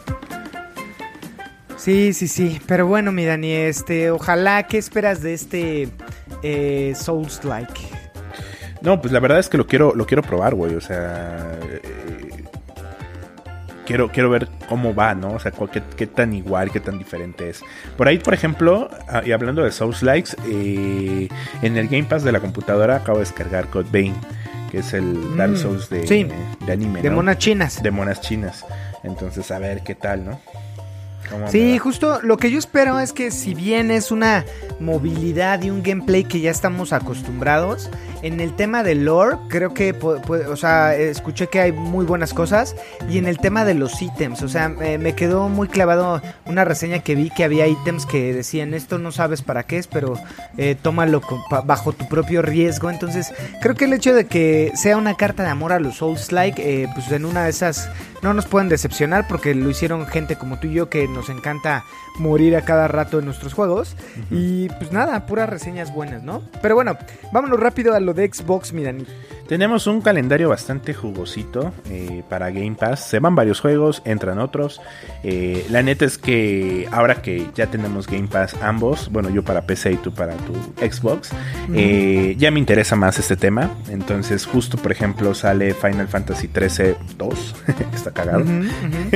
[1.78, 2.60] Sí, sí, sí.
[2.66, 5.90] Pero bueno, mi Dani, este, ojalá, ¿qué esperas de este
[6.42, 7.80] eh, Souls Like?
[8.82, 10.76] No, pues la verdad es que lo quiero, lo quiero probar, güey.
[10.76, 12.44] O sea, eh,
[13.86, 15.32] quiero, quiero ver cómo va, ¿no?
[15.34, 17.62] O sea, qué, qué tan igual, qué tan diferente es.
[17.98, 21.28] Por ahí, por ejemplo, ah, y hablando de Souls Likes, eh,
[21.62, 24.14] en el Game Pass de la computadora acabo de descargar Code Vein,
[24.72, 26.28] que es el Dark Mm, Souls de, sí.
[26.66, 27.18] de anime, De ¿no?
[27.18, 27.82] monas chinas.
[27.82, 28.66] De monas chinas.
[29.04, 30.40] Entonces, a ver qué tal, ¿no?
[31.30, 34.46] ¿Cómo me Sí, justo lo que yo espero es que si bien es una
[34.80, 37.90] movilidad y un gameplay que ya estamos acostumbrados,
[38.28, 42.76] en el tema de lore creo que, o sea, escuché que hay muy buenas cosas
[43.10, 47.00] y en el tema de los ítems, o sea, me quedó muy clavado una reseña
[47.00, 50.16] que vi que había ítems que decían esto no sabes para qué es, pero
[50.58, 54.98] eh, tómalo con- bajo tu propio riesgo, entonces creo que el hecho de que sea
[54.98, 57.90] una carta de amor a los Souls-like, eh, pues en una de esas
[58.22, 61.84] no nos pueden decepcionar porque lo hicieron gente como tú y yo que nos encanta
[62.20, 63.96] morir a cada rato en nuestros juegos.
[64.32, 66.42] Y pues nada, puras reseñas buenas, ¿no?
[66.64, 66.98] Pero bueno,
[67.32, 69.06] vámonos rápido a lo de Xbox, miran.
[69.48, 73.08] Tenemos un calendario bastante jugosito eh, para Game Pass.
[73.08, 74.82] Se van varios juegos, entran otros.
[75.24, 79.62] Eh, la neta es que ahora que ya tenemos Game Pass ambos, bueno, yo para
[79.66, 80.54] PC y tú para tu
[80.86, 81.30] Xbox,
[81.74, 83.72] eh, ya me interesa más este tema.
[83.90, 87.56] Entonces, justo por ejemplo, sale Final Fantasy 13 2,
[87.96, 88.44] está cagado.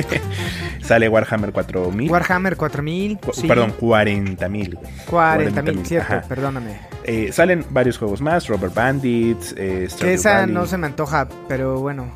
[0.81, 2.09] sale Warhammer 4000.
[2.09, 3.17] Warhammer 4000.
[3.19, 3.47] Cu- sí.
[3.47, 4.79] Perdón, 40.000.
[5.09, 6.21] 40.000, cierto, Ajá.
[6.27, 6.90] perdóname.
[7.03, 10.53] Eh, salen varios juegos más, Rubber Bandits, eh, Que esa Valley.
[10.53, 12.11] no se me antoja, pero bueno.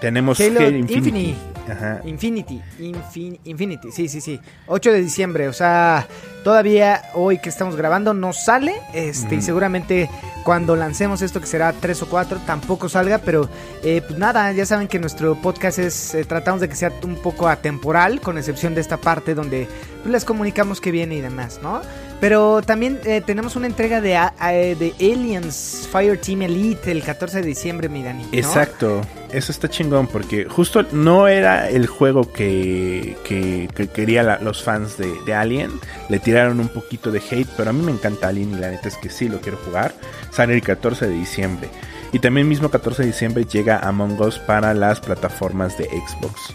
[0.00, 0.94] Tenemos Halo Halo Infinity.
[0.94, 1.36] Infinity.
[1.68, 2.00] Ajá.
[2.04, 4.38] Infinity, Infin- Infinity, sí, sí, sí.
[4.68, 6.06] 8 de diciembre, o sea,
[6.44, 10.08] todavía hoy que estamos grabando no sale, este, y seguramente
[10.44, 13.48] cuando lancemos esto que será 3 o 4 tampoco salga, pero
[13.82, 17.16] eh, pues nada, ya saben que nuestro podcast es, eh, tratamos de que sea un
[17.16, 19.66] poco atemporal, con excepción de esta parte donde
[20.02, 21.80] pues, les comunicamos que viene y demás, ¿no?
[22.20, 27.46] Pero también eh, tenemos una entrega de, a- de Aliens Fireteam Elite el 14 de
[27.46, 28.24] diciembre, mi Dani.
[28.32, 29.02] Exacto,
[29.32, 34.96] eso está chingón porque justo no era el juego que, que, que querían los fans
[34.96, 35.70] de, de Alien,
[36.08, 38.88] le tiraron un poquito de hate, pero a mí me encanta Alien y la neta
[38.88, 39.92] es que sí lo quiero jugar.
[40.30, 41.68] Sale el 14 de diciembre
[42.12, 46.54] y también mismo 14 de diciembre llega Among Us para las plataformas de Xbox.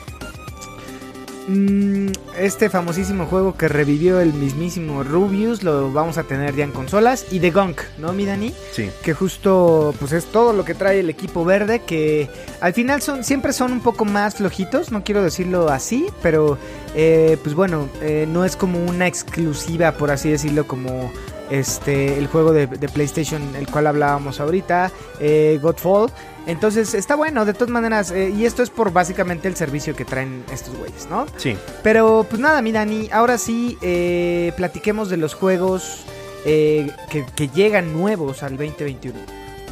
[1.48, 6.72] Mm, este famosísimo juego que revivió el mismísimo Rubius lo vamos a tener ya en
[6.72, 8.54] consolas y The Gunk, ¿no, mi Dani?
[8.72, 13.02] Sí, Que justo pues es todo lo que trae el equipo verde que al final
[13.02, 16.60] son siempre son un poco más flojitos, no quiero decirlo así, pero
[16.96, 21.12] eh, pues bueno, eh, no es como una exclusiva por así decirlo como
[21.52, 26.10] este, el juego de, de PlayStation, el cual hablábamos ahorita, eh, Godfall.
[26.48, 30.06] Entonces está bueno, de todas maneras, eh, y esto es por básicamente el servicio que
[30.06, 31.28] traen estos güeyes, ¿no?
[31.38, 31.56] Sí.
[31.84, 36.04] Pero pues nada, mi Dani, ahora sí, eh, platiquemos de los juegos
[36.46, 39.20] eh, que, que llegan nuevos al 2021.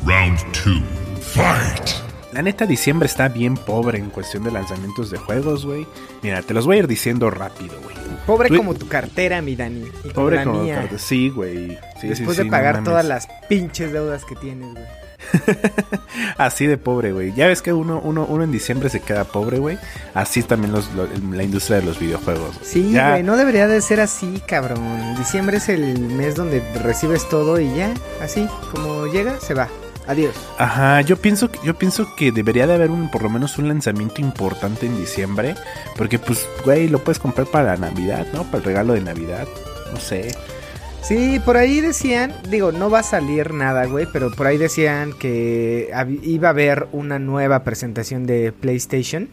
[0.05, 0.81] Round two.
[1.21, 2.08] Fight.
[2.31, 5.87] La neta, diciembre está bien pobre en cuestión de lanzamientos de juegos, güey.
[6.21, 7.95] Mira, te los voy a ir diciendo rápido, güey.
[8.27, 9.85] Pobre Tú- como tu cartera, mi Dani.
[10.03, 10.75] Y Pobre la como mía.
[10.75, 11.77] carta- Sí, güey.
[11.99, 14.85] Sí, Después sí, de sí, pagar no todas las pinches deudas que tienes, güey.
[16.37, 17.33] Así de pobre, güey.
[17.33, 19.77] Ya ves que uno, uno, uno en diciembre se queda pobre, güey.
[20.13, 22.57] Así también los, lo- la industria de los videojuegos.
[22.61, 25.15] Sí, güey, no debería de ser así, cabrón.
[25.17, 29.67] Diciembre es el mes donde recibes todo y ya, así, como llega, se va.
[30.09, 30.33] Adiós.
[30.57, 33.67] Ajá, yo pienso, que- yo pienso que debería de haber un, por lo menos un
[33.67, 35.53] lanzamiento importante en diciembre.
[35.95, 38.43] Porque, pues, güey, lo puedes comprar para Navidad, ¿no?
[38.45, 39.47] Para el regalo de Navidad.
[39.93, 40.31] No sé.
[41.03, 45.13] Sí, por ahí decían, digo, no va a salir nada, güey, pero por ahí decían
[45.13, 45.91] que
[46.23, 49.29] iba a haber una nueva presentación de PlayStation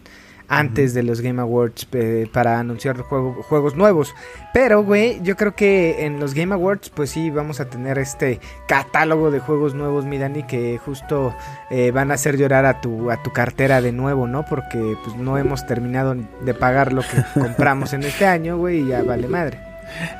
[0.48, 4.14] antes de los Game Awards eh, para anunciar juego- juegos nuevos.
[4.54, 8.40] Pero, güey, yo creo que en los Game Awards, pues sí, vamos a tener este
[8.68, 11.34] catálogo de juegos nuevos, mi Dani, que justo
[11.70, 14.44] eh, van a hacer llorar a tu, a tu cartera de nuevo, ¿no?
[14.44, 18.88] Porque pues no hemos terminado de pagar lo que compramos en este año, güey, y
[18.88, 19.58] ya vale madre.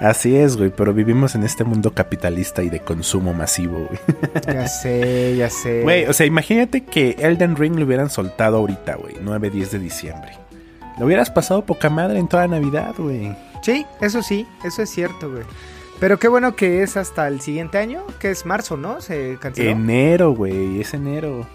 [0.01, 4.01] Así es, güey, pero vivimos en este mundo capitalista y de consumo masivo, güey.
[4.47, 5.83] Ya sé, ya sé.
[5.83, 9.79] Güey, o sea, imagínate que Elden Ring lo hubieran soltado ahorita, güey, 9, 10 de
[9.79, 10.33] diciembre.
[10.99, 13.37] Lo hubieras pasado poca madre en toda Navidad, güey.
[13.63, 15.43] Sí, eso sí, eso es cierto, güey.
[16.01, 19.01] Pero qué bueno que es hasta el siguiente año, que es marzo, ¿no?
[19.01, 19.71] Se canceló.
[19.71, 21.47] Enero, güey, es enero.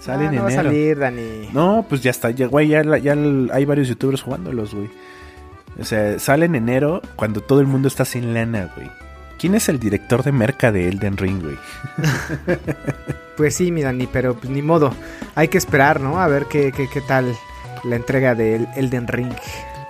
[0.00, 0.68] Sale Ah, en no va a enero.
[0.70, 1.48] salir, Dani.
[1.52, 3.12] No, pues ya está, ya, güey, ya, ya
[3.52, 4.88] hay varios youtubers jugándolos, güey.
[5.80, 8.90] O sea, sale en enero cuando todo el mundo está sin lana, güey.
[9.38, 11.56] ¿Quién es el director de merca de Elden Ring, güey?
[13.36, 14.92] Pues sí, mi Dani, pero pues ni modo.
[15.34, 16.20] Hay que esperar, ¿no?
[16.20, 17.34] A ver qué, qué, qué tal
[17.84, 19.32] la entrega de El- Elden Ring.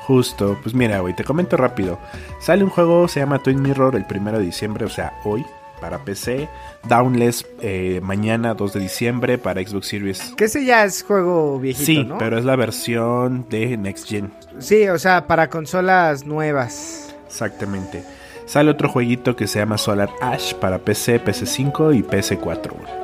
[0.02, 1.98] Justo, pues mira, güey, te comento rápido.
[2.40, 5.44] Sale un juego, se llama Twin Mirror el primero de diciembre, o sea, hoy,
[5.80, 6.48] para PC.
[6.88, 10.32] Downless eh, mañana, 2 de diciembre, para Xbox Series.
[10.36, 12.18] Que ese ya es juego viejito, Sí, ¿no?
[12.18, 14.32] pero es la versión de Next Gen.
[14.58, 17.14] Sí, o sea, para consolas nuevas.
[17.26, 18.02] Exactamente.
[18.46, 22.70] Sale otro jueguito que se llama Solar Ash para PC, PC5 y PS4.
[22.72, 23.00] güey.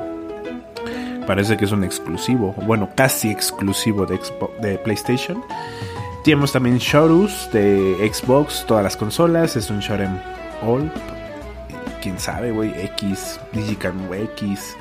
[1.25, 4.19] Parece que es un exclusivo, bueno, casi exclusivo de,
[4.61, 5.43] de PlayStation.
[6.23, 9.55] Tenemos también Shorus de Xbox, todas las consolas.
[9.55, 10.19] Es un Shotem
[10.65, 10.91] All.
[12.01, 12.73] Quién sabe, güey.
[12.81, 14.75] X, Digicam X.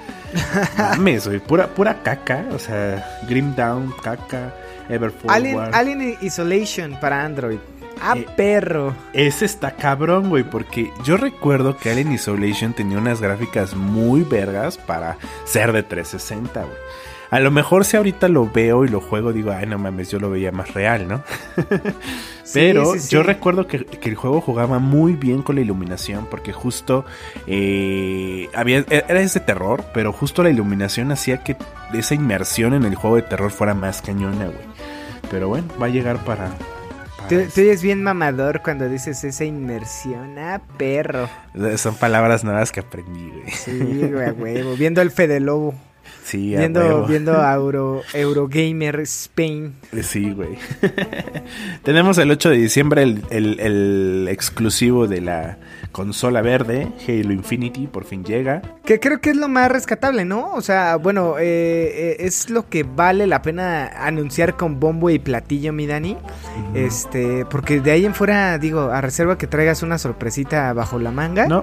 [0.79, 1.39] Mames, güey.
[1.41, 2.45] Pura, pura caca.
[2.53, 4.53] O sea, Grim Down, caca.
[4.89, 5.59] Ever Alien.
[5.75, 7.59] Alien Isolation para Android.
[8.01, 8.95] Ah, Eh, perro.
[9.13, 14.77] Ese está cabrón, güey, porque yo recuerdo que Alien Isolation tenía unas gráficas muy vergas
[14.77, 16.77] para ser de 360, güey.
[17.31, 20.19] A lo mejor si ahorita lo veo y lo juego, digo, ay, no mames, yo
[20.19, 21.23] lo veía más real, ¿no?
[22.55, 23.09] Pero sí, sí.
[23.11, 27.05] yo recuerdo que, que el juego jugaba muy bien con la iluminación, porque justo
[27.47, 31.57] eh, había, era ese terror, pero justo la iluminación hacía que
[31.93, 34.77] esa inmersión en el juego de terror fuera más cañona, güey.
[35.31, 36.51] Pero bueno, va a llegar para...
[37.29, 40.39] Tú, tú eres bien mamador cuando dices esa inmersión.
[40.39, 41.29] Ah, perro.
[41.77, 43.51] Son palabras nuevas que aprendí, güey.
[43.51, 44.77] Sí, güey, a huevo.
[44.77, 45.75] Viendo el Fede Lobo.
[46.27, 49.75] Sí, a Viendo, viendo a Euro, Eurogamer Spain.
[50.03, 50.57] Sí, güey.
[51.85, 55.59] Tenemos el 8 de diciembre el, el- el exclusivo de la
[55.93, 58.61] consola verde, Halo Infinity, por fin llega.
[58.85, 60.53] Que creo que es lo más rescatable, ¿no?
[60.55, 65.21] O sea, bueno, eh, eh, es lo que vale la pena anunciar con bombo y
[65.21, 66.17] platillo, mi Dani.
[66.75, 71.13] Este, porque de ahí en fuera, digo, a reserva que traigas una sorpresita bajo la
[71.13, 71.47] manga.
[71.47, 71.63] No.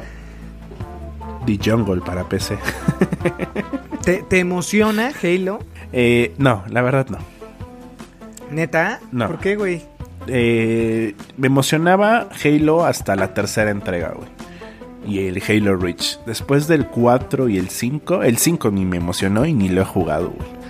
[1.46, 2.58] The Jungle para PC.
[4.04, 5.60] ¿Te, te emociona Halo?
[5.94, 7.20] Eh, no, la verdad no.
[8.52, 9.00] ¿Neta?
[9.12, 9.28] No.
[9.28, 9.82] ¿Por qué, güey?
[10.28, 14.30] Eh, me emocionaba Halo hasta la tercera entrega, güey.
[15.06, 16.20] Y el Halo Reach.
[16.26, 19.86] Después del 4 y el 5, el 5 ni me emocionó y ni lo he
[19.86, 20.63] jugado, güey.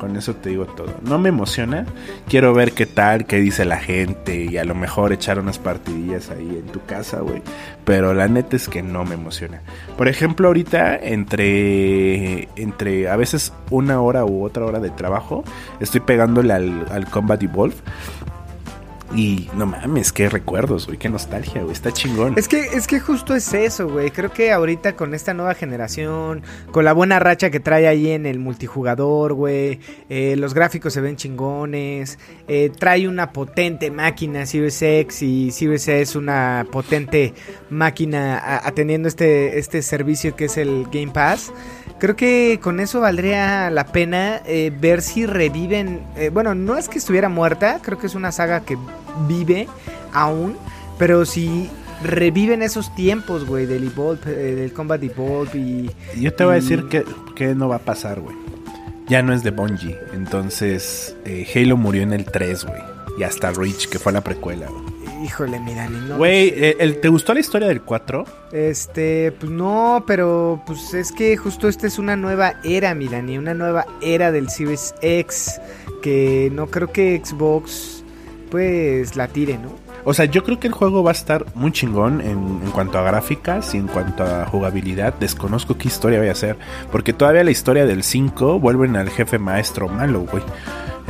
[0.00, 0.94] Con eso te digo todo.
[1.02, 1.84] No me emociona.
[2.26, 4.46] Quiero ver qué tal, qué dice la gente.
[4.46, 7.42] Y a lo mejor echar unas partidillas ahí en tu casa, güey.
[7.84, 9.60] Pero la neta es que no me emociona.
[9.98, 15.44] Por ejemplo, ahorita entre, entre a veces una hora u otra hora de trabajo,
[15.80, 17.76] estoy pegándole al, al Combat Evolve.
[19.14, 22.34] Y no mames, qué recuerdos, güey, qué nostalgia, güey, está chingón.
[22.36, 24.10] Es que, es que justo es eso, güey.
[24.10, 28.24] Creo que ahorita con esta nueva generación, con la buena racha que trae ahí en
[28.24, 34.80] el multijugador, güey, eh, los gráficos se ven chingones, eh, trae una potente máquina Series
[34.80, 37.34] X y Series S es una potente
[37.68, 41.52] máquina atendiendo este, este servicio que es el Game Pass.
[41.98, 46.00] Creo que con eso valdría la pena eh, ver si reviven.
[46.16, 48.78] eh, bueno, no es que estuviera muerta, creo que es una saga que
[49.28, 49.68] vive
[50.12, 50.56] aún.
[50.98, 51.70] Pero si
[52.02, 55.90] reviven esos tiempos, güey, del Evolve, eh, del Combat Evolve y.
[56.20, 58.36] Yo te voy a decir que, que no va a pasar, güey.
[59.08, 59.98] Ya no es de Bungie.
[60.12, 62.80] Entonces, eh, Halo murió en el 3, güey.
[63.18, 64.89] Y hasta Reach, que fue la precuela, güey.
[65.22, 66.16] Híjole, mira, ni no.
[66.16, 68.24] Güey, eh, ¿te gustó la historia del 4?
[68.52, 73.52] Este, pues no, pero pues es que justo esta es una nueva era, Milani, una
[73.52, 75.60] nueva era del Series X
[76.02, 78.02] que no creo que Xbox
[78.50, 79.70] pues la tire, ¿no?
[80.04, 82.98] O sea, yo creo que el juego va a estar muy chingón en, en cuanto
[82.98, 85.14] a gráficas y en cuanto a jugabilidad.
[85.20, 86.56] Desconozco qué historia vaya a ser.
[86.90, 90.42] Porque todavía la historia del 5 vuelven al jefe maestro malo, güey.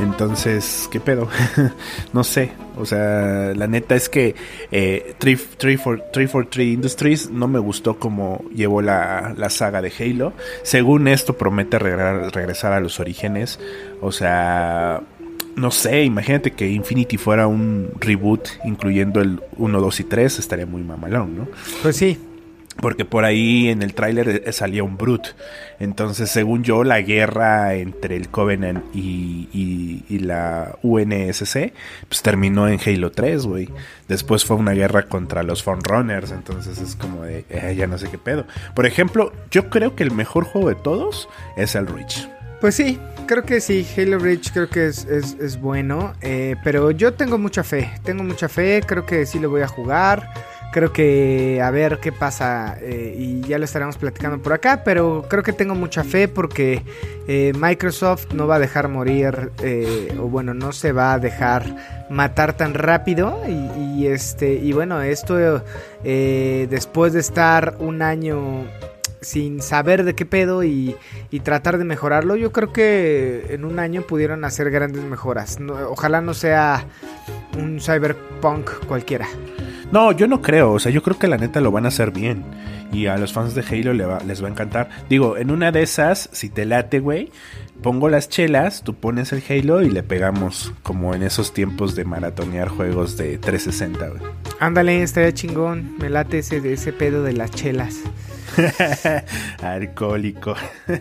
[0.01, 1.27] Entonces, ¿qué pedo?
[2.13, 2.51] no sé.
[2.77, 4.35] O sea, la neta es que
[4.71, 10.33] eh, 343 Industries no me gustó como llevó la, la saga de Halo.
[10.63, 13.59] Según esto, promete regresar, regresar a los orígenes.
[14.01, 15.01] O sea,
[15.55, 20.65] no sé, imagínate que Infinity fuera un reboot incluyendo el 1, 2 y 3, estaría
[20.65, 21.47] muy mamalón, ¿no?
[21.81, 22.17] Pues sí.
[22.79, 25.29] Porque por ahí en el tráiler eh, salía un Brute.
[25.79, 31.73] Entonces, según yo, la guerra entre el Covenant y, y- y la UNSC,
[32.07, 33.69] pues terminó en Halo 3, güey.
[34.07, 36.31] Después fue una guerra contra los Frontrunners.
[36.31, 38.45] Entonces es como de, eh, ya no sé qué pedo.
[38.73, 42.27] Por ejemplo, yo creo que el mejor juego de todos es el Reach.
[42.61, 46.91] Pues sí, creo que sí, Halo Reach creo que es, es- es bueno, eh, pero
[46.91, 50.31] yo tengo mucha fe, tengo mucha fe, creo que sí lo voy a jugar,
[50.71, 55.25] creo que a ver qué pasa eh, y ya lo estaremos platicando por acá, pero
[55.29, 56.81] creo que tengo mucha fe porque
[57.27, 62.07] eh, Microsoft no va a dejar morir, eh, o bueno, no se va a dejar
[62.09, 65.61] matar tan rápido y, y, este y bueno, esto
[66.03, 68.65] después de estar un año
[69.21, 70.95] sin saber de qué pedo y,
[71.43, 72.35] tratar de mejorarlo.
[72.35, 75.59] Yo creo que en un año pudieron hacer grandes mejoras.
[75.59, 76.85] No- ojalá no sea
[77.57, 79.27] un cyberpunk cualquiera.
[79.91, 80.71] No, yo no creo.
[80.73, 82.43] O sea, yo creo que la neta lo van a hacer bien.
[82.91, 84.89] Y a los fans de Halo le va- les va a encantar.
[85.09, 87.31] Digo, en una de esas, si te late, güey,
[87.81, 90.73] pongo las chelas, tú pones el Halo y le pegamos.
[90.83, 94.21] Como en esos tiempos de maratonear juegos de 360, güey.
[94.59, 95.97] Ándale, estaría chingón.
[95.97, 97.99] Me late ese, ese pedo de las chelas.
[99.61, 100.55] Alcohólico.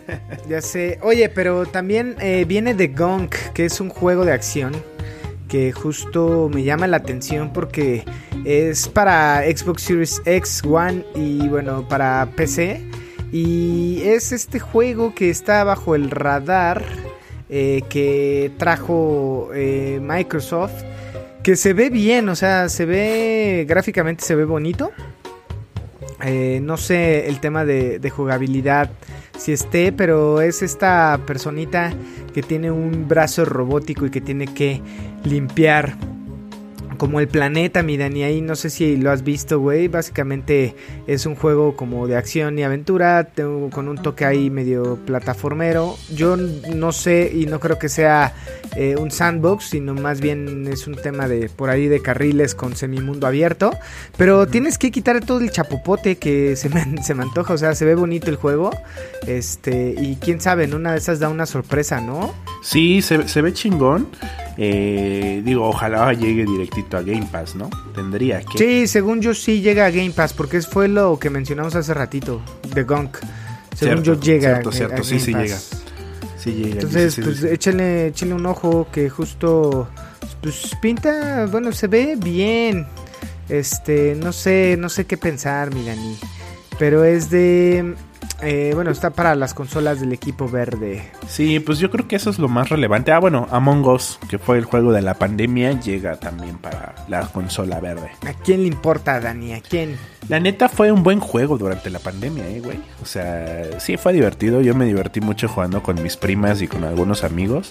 [0.49, 0.99] Ya sé.
[1.03, 4.73] Oye, pero también eh, viene The Gunk, que es un juego de acción
[5.49, 8.05] que justo me llama la atención porque
[8.45, 12.90] es para Xbox Series X, One y bueno, para PC.
[13.33, 16.85] Y es este juego que está bajo el radar
[17.49, 20.83] eh, que trajo eh, Microsoft.
[21.43, 24.93] Que se ve bien, o sea, se ve gráficamente, se ve bonito.
[26.23, 28.91] Eh, no sé el tema de, de jugabilidad
[29.39, 31.95] si esté, pero es esta personita
[32.35, 34.83] que tiene un brazo robótico y que tiene que
[35.25, 35.97] limpiar
[37.01, 39.89] como el planeta, mi Dani, ahí no sé si lo has visto, güey.
[39.89, 40.75] Básicamente
[41.07, 45.97] es un juego como de acción y aventura, tengo- con un toque ahí medio plataformero.
[46.15, 48.35] Yo no sé y no creo que sea
[48.77, 52.77] eh, un sandbox, sino más bien es un tema de por ahí de carriles con
[52.77, 53.71] semimundo abierto.
[54.19, 57.75] Pero tienes que quitar todo el chapopote que se me, se me antoja, o sea,
[57.75, 58.71] se ve bonito el juego.
[59.27, 62.35] Este, y quién sabe, en una de esas da una sorpresa, ¿no?
[62.63, 64.07] Sí, se, se ve chingón.
[64.63, 67.71] Eh, digo, ojalá llegue directito a Game Pass, ¿no?
[67.95, 68.59] Tendría que.
[68.59, 72.43] Sí, según yo sí llega a Game Pass, porque fue lo que mencionamos hace ratito,
[72.75, 73.17] de Gunk.
[73.75, 75.43] Según Cierto, yo llega cierto, a- cierto, a sí, Game sí Pass.
[75.43, 75.59] llega.
[76.39, 76.75] Sí llega.
[76.75, 77.47] Entonces, sí, sí, pues sí.
[77.49, 79.89] échale, échale un ojo que justo
[80.43, 82.87] pues pinta, bueno, se ve bien.
[83.49, 86.19] Este, no sé, no sé qué pensar, mi Dani.
[86.79, 87.95] Pero es de
[88.43, 91.11] eh, bueno, está para las consolas del equipo verde.
[91.29, 93.13] Sí, pues yo creo que eso es lo más relevante.
[93.13, 97.27] Ah, bueno, Among Us, que fue el juego de la pandemia, llega también para la
[97.29, 98.11] consola verde.
[98.27, 99.53] ¿A quién le importa, Dani?
[99.53, 99.97] ¿A quién?
[100.29, 102.79] La neta fue un buen juego durante la pandemia, eh, güey.
[103.03, 104.61] O sea, sí fue divertido.
[104.61, 107.71] Yo me divertí mucho jugando con mis primas y con algunos amigos.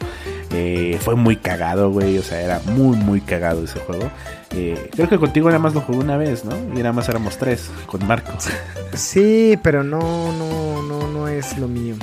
[0.52, 2.18] Eh, fue muy cagado, güey.
[2.18, 4.10] O sea, era muy, muy cagado ese juego.
[4.52, 6.56] Eh, creo que contigo nada más lo jugué una vez, ¿no?
[6.74, 8.32] Y nada más éramos tres, con Marco.
[8.94, 11.96] Sí, pero no, no, no, no es lo mío.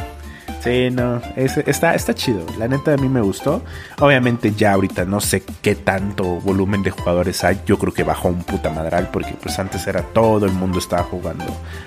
[0.66, 2.44] Sí, no, es- está, está chido.
[2.58, 3.62] La neta a mí me gustó.
[4.00, 7.60] Obviamente ya ahorita no sé qué tanto volumen de jugadores hay.
[7.66, 11.04] Yo creo que bajó un puta madral porque pues antes era todo el mundo estaba
[11.04, 11.44] jugando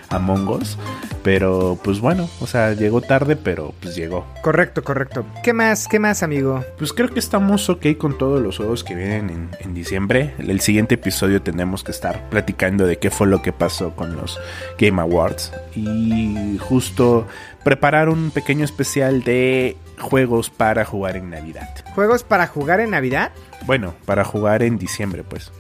[0.10, 0.78] Among Us.
[1.24, 4.26] Pero pues bueno, o sea, llegó tarde, pero pues llegó.
[4.42, 5.26] Correcto, correcto.
[5.44, 5.90] ¿Qué más?
[5.90, 6.64] ¿Qué más, amigo?
[6.78, 10.34] Pues creo que estamos ok con todos los juegos que vienen en, en diciembre.
[10.40, 14.40] El siguiente episodio tenemos que estar platicando de qué fue lo que pasó con los
[14.78, 15.52] Game Awards.
[15.76, 17.28] Y justo
[17.64, 21.68] preparar un pequeño especial de juegos para jugar en Navidad.
[21.96, 23.32] ¿Juegos para jugar en Navidad?
[23.66, 25.52] Bueno, para jugar en diciembre, pues.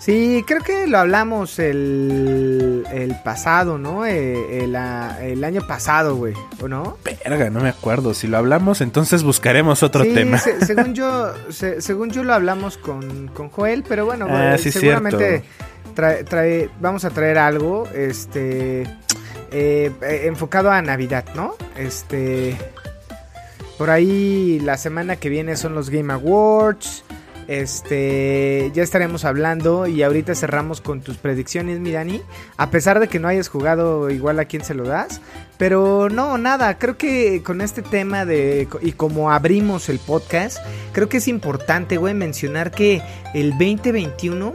[0.00, 4.06] Sí, creo que lo hablamos el, el pasado, ¿no?
[4.06, 6.96] Eh, el, ah, el año pasado, güey, ¿o no?
[7.24, 8.14] Verga, no me acuerdo.
[8.14, 10.38] Si lo hablamos, entonces buscaremos otro sí, tema.
[10.38, 14.70] se- según yo, se- según yo lo hablamos con, con Joel, pero bueno, Ah, sí,
[14.70, 15.42] seguramente
[15.94, 18.84] trae- trae- vamos a traer algo, este,
[19.50, 21.54] eh, eh, enfocado a Navidad, ¿no?
[21.76, 22.56] Este,
[23.76, 27.04] por ahí la semana que viene son los Game Awards.
[27.48, 32.20] Este, ya estaremos hablando y ahorita cerramos con tus predicciones, mi Dani.
[32.58, 35.22] A pesar de que no hayas jugado igual a quién se lo das.
[35.56, 40.58] Pero no, nada, creo que con este tema de y como abrimos el podcast,
[40.92, 43.02] creo que es importante, güey, mencionar que
[43.34, 44.54] el 2021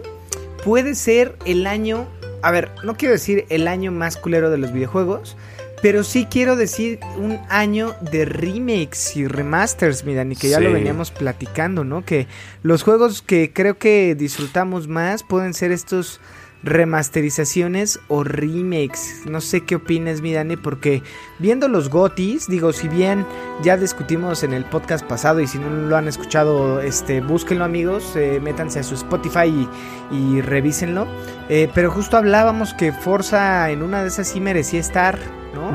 [0.63, 2.07] puede ser el año,
[2.43, 5.37] a ver, no quiero decir el año más culero de los videojuegos,
[5.81, 10.71] pero sí quiero decir un año de remakes y remasters, mi Dani, que ya lo
[10.71, 12.05] veníamos platicando, ¿no?
[12.05, 12.27] Que
[12.61, 16.19] los juegos que creo que disfrutamos más pueden ser estos
[16.63, 19.23] remasterizaciones o remakes.
[19.25, 21.03] No sé qué opinas, mi Dani, porque
[21.39, 23.25] viendo los GOTIS, digo, si bien
[23.61, 28.15] ya discutimos en el podcast pasado y si no lo han escuchado, este, búsquenlo amigos,
[28.15, 29.69] eh, métanse a su Spotify y,
[30.15, 31.05] y revísenlo.
[31.49, 35.19] Eh, pero justo hablábamos que Forza en una de esas sí merecía estar,
[35.53, 35.71] ¿no?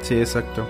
[0.00, 0.66] Sí, exacto.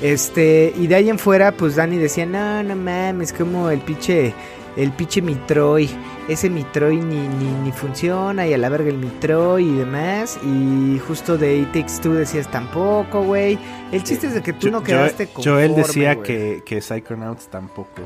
[0.00, 4.32] Este, y de ahí en fuera, pues Dani decía, no, no mames, como el pinche,
[4.76, 5.90] el pinche Mitroid,
[6.30, 11.00] ese Mitroid ni, ni, ni funciona, y a la verga el Mitroid y demás, y
[11.06, 13.58] justo de It Takes Two decías tampoco, güey,
[13.90, 16.26] el chiste es de que tú no quedaste Joel conforme, decía güey.
[16.26, 18.02] que, que Psychonauts tampoco.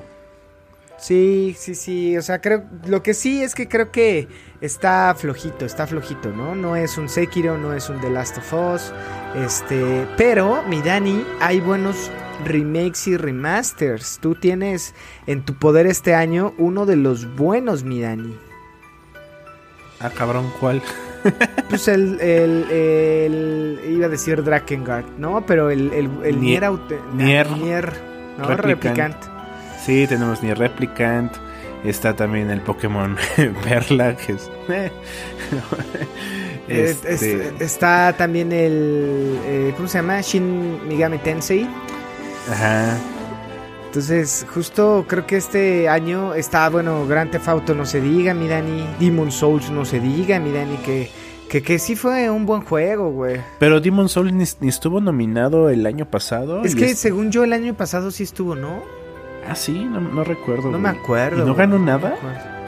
[0.96, 4.26] Sí, sí, sí, o sea, creo, lo que sí es que creo que
[4.62, 6.54] está flojito, está flojito, ¿no?
[6.54, 8.92] No es un Sekiro, no es un The Last of Us,
[9.36, 12.10] este, pero, mi Dani, hay buenos
[12.44, 14.94] remakes y remasters, tú tienes
[15.26, 18.36] en tu poder este año uno de los buenos, mi Dani.
[20.00, 20.82] Ah, cabrón, ¿cuál?
[21.70, 25.46] Pues el, el, el- iba a decir Drakengard, ¿no?
[25.46, 26.78] Pero el, el, el Nier-
[27.14, 27.92] Nier, Nier Nier,
[28.36, 28.44] ¿no?
[28.48, 28.98] Replicant.
[28.98, 29.16] Replicant.
[29.82, 31.32] Sí, tenemos ni Replicant.
[31.82, 33.16] Está también el Pokémon
[33.64, 34.50] Perla, que es.
[34.68, 34.90] Eh,
[36.68, 39.38] Este, es- está también el.
[39.44, 40.20] eh, ¿Cómo se llama?
[40.20, 41.66] Shin Megami Tensei.
[42.50, 42.96] Ajá.
[43.86, 48.48] Entonces, justo creo que este año está, bueno, Grand Theft Auto no se diga, mi
[48.48, 48.84] Dani.
[48.98, 51.08] Demon Souls no se diga, mi Dani, que,
[51.48, 53.40] que, que sí fue un buen juego, güey.
[53.60, 56.64] Pero Demon Souls ni, ni estuvo nominado el año pasado.
[56.64, 58.82] Es que es- según yo el año pasado sí estuvo, ¿no?
[59.48, 60.70] Ah, sí, no, no recuerdo.
[60.70, 61.36] No me acuerdo.
[61.42, 62.16] ¿Y no güey, ganó nada?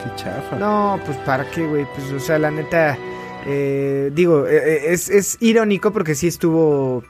[0.03, 0.55] Qué chafa.
[0.57, 1.85] No, pues para qué, güey.
[1.93, 2.97] Pues, o sea, la neta,
[3.45, 7.03] eh, digo, eh, eh, es, es irónico porque sí estuvo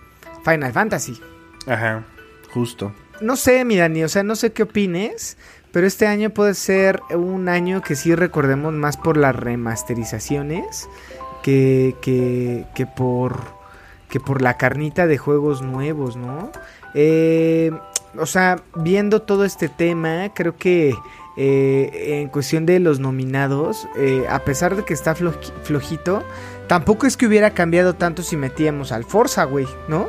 [0.44, 1.20] Final Fantasy.
[1.68, 2.04] Ajá,
[2.54, 2.94] justo.
[3.22, 5.38] No sé, mi Dani, o sea, no sé qué opines,
[5.72, 10.88] pero este año puede ser un año que sí recordemos más por las remasterizaciones
[11.44, 13.56] que, que, que por
[14.10, 16.50] que por la carnita de juegos nuevos, ¿no?
[16.94, 17.72] Eh,
[18.18, 20.96] o sea, viendo todo este tema, creo que
[21.36, 26.24] eh, en cuestión de los nominados, eh, a pesar de que está floji- flojito,
[26.68, 30.08] tampoco es que hubiera cambiado tanto si metíamos al Forza, güey, ¿no?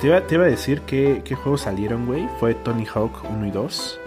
[0.00, 2.26] Te iba, te iba a decir que, qué juegos salieron, güey.
[2.38, 4.00] Fue Tony Hawk 1 y 2.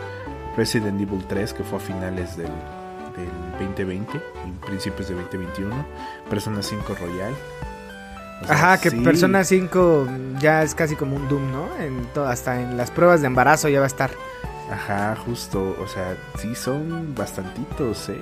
[0.57, 3.29] Resident Evil 3, que fue a finales del, del
[3.67, 5.73] 2020 y principios de 2021.
[6.29, 7.33] Persona 5 Royal.
[8.41, 8.97] O sea, Ajá, que sí.
[9.01, 10.07] Persona 5
[10.39, 11.67] ya es casi como un Doom, ¿no?
[11.79, 14.11] En to- hasta en las pruebas de embarazo ya va a estar.
[14.71, 15.75] Ajá, justo.
[15.79, 18.17] O sea, sí son bastantitos, ¿eh?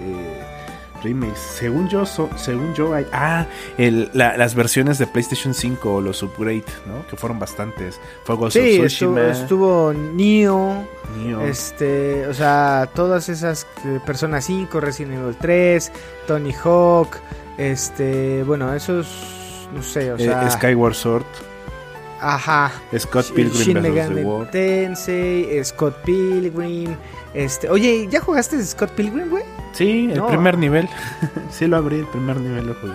[0.00, 0.55] eh
[1.02, 1.38] remakes.
[1.38, 3.06] Según yo, so- según yo hay...
[3.12, 3.46] Ah,
[3.78, 7.06] el- la- las versiones de PlayStation 5 o los upgrade, ¿no?
[7.08, 8.00] Que fueron bastantes.
[8.24, 10.84] Fue Ghost Sí, of estuvo, Tsushima, estuvo Neo,
[11.18, 11.42] Nioh.
[11.46, 15.92] este, o sea, todas esas eh, Persona 5, Resident Evil 3,
[16.26, 17.16] Tony Hawk,
[17.58, 19.06] este, bueno, esos,
[19.74, 21.24] no sé, o eh, sea, Skyward Sword.
[22.20, 22.72] ajá.
[22.98, 24.22] Scott Pilgrim Shin Megami.
[24.50, 26.94] Tensei, Scott Pilgrim,
[27.34, 29.44] este, oye, ¿ya jugaste Scott Pilgrim, güey?
[29.76, 30.26] Sí, el No.
[30.28, 30.88] primer nivel.
[31.50, 32.94] sí lo abrí, el primer nivel lo jugué.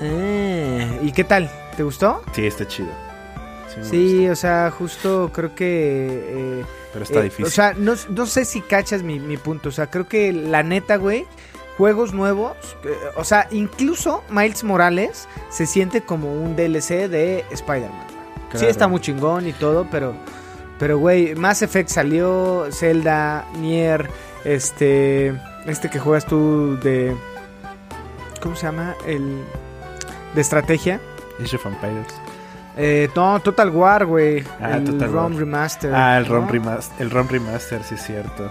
[0.00, 1.50] Ah, ¿y qué tal?
[1.76, 2.22] ¿Te gustó?
[2.32, 2.88] Sí, está chido.
[3.82, 6.24] Sí, o sea, justo creo que...
[6.60, 7.44] eh, Pero está eh, difícil.
[7.46, 9.68] O sea, no, no sé si cachas mi, mi punto.
[9.68, 11.24] O sea, creo que la neta, güey,
[11.78, 18.06] juegos nuevos, eh, o sea, incluso Miles Morales se siente como un DLC de Spider-Man.
[18.54, 20.14] Sí, está muy chingón y todo, pero,
[20.80, 24.10] pero, güey, Mass Effect salió, Zelda, Nier,
[24.44, 25.32] este,
[25.66, 27.14] este que juegas tú de,
[28.40, 28.94] ¿cómo se llama?
[29.06, 29.44] El
[30.34, 31.00] de estrategia.
[31.42, 32.14] Age of Empires.
[32.76, 34.44] Eh, no, Total War, güey.
[34.60, 35.40] Ah, el Total ROM War.
[35.40, 35.94] Remaster.
[35.94, 36.52] Ah, el ROM, ¿no?
[36.52, 38.50] remaster, el ROM Remaster, sí es cierto.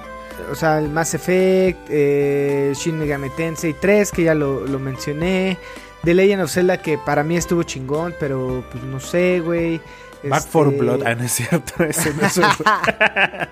[0.52, 5.58] O sea, el Mass Effect, eh, Shin Megami Tensei 3, que ya lo, lo mencioné.
[6.04, 9.82] The Legend of Zelda, que para mí estuvo chingón, pero pues no sé, güey.
[10.24, 11.84] Back Este, 4 Blood, ah, no es cierto.
[11.84, 12.40] Ese no es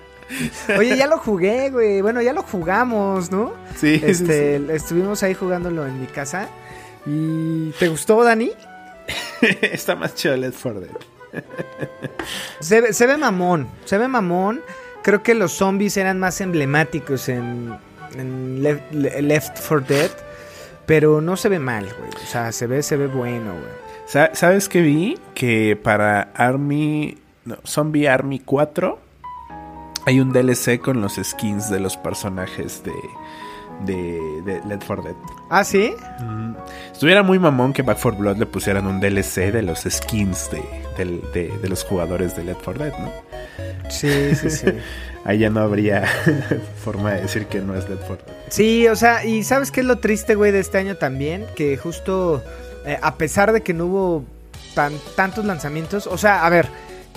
[0.78, 2.00] Oye, ya lo jugué, güey.
[2.02, 3.52] Bueno, ya lo jugamos, ¿no?
[3.76, 4.66] sí, sí, Este, sí.
[4.72, 6.48] estuvimos ahí jugándolo en mi casa.
[7.06, 8.50] ¿Y te gustó, Dani?
[9.62, 10.90] Está más chido Left 4 Dead.
[12.60, 14.60] Se, ve- se ve mamón, se ve mamón.
[15.02, 17.74] Creo que los zombies eran más emblemáticos en,
[18.16, 20.10] en Left, Left 4 Dead.
[20.86, 22.10] Pero no se ve mal, güey.
[22.22, 23.72] O sea, se ve, se ve bueno, güey.
[24.06, 25.18] Sa- ¿Sabes qué vi?
[25.34, 27.16] Que para Army.
[27.44, 28.98] No, Zombie Army 4
[30.06, 32.92] hay un DLC con los skins de los personajes de.
[33.84, 35.14] de, de Left 4 Dead.
[35.50, 35.94] Ah, ¿sí?
[36.20, 36.54] Mm.
[36.92, 40.62] Estuviera muy mamón que Back 4 Blood le pusieran un DLC de los skins de,
[41.32, 43.12] de- de los jugadores de Left 4 Dead, ¿no?
[43.90, 44.66] Sí, sí, sí.
[45.24, 46.04] Ahí ya no habría
[46.84, 48.36] forma de decir que no es Left 4 Dead.
[48.48, 51.44] Sí, o sea, y ¿sabes qué es lo triste, güey, de este año también?
[51.54, 52.42] Que justo,
[52.86, 54.24] eh, a pesar de que no hubo
[54.74, 56.68] tan, tantos lanzamientos, o sea, a ver,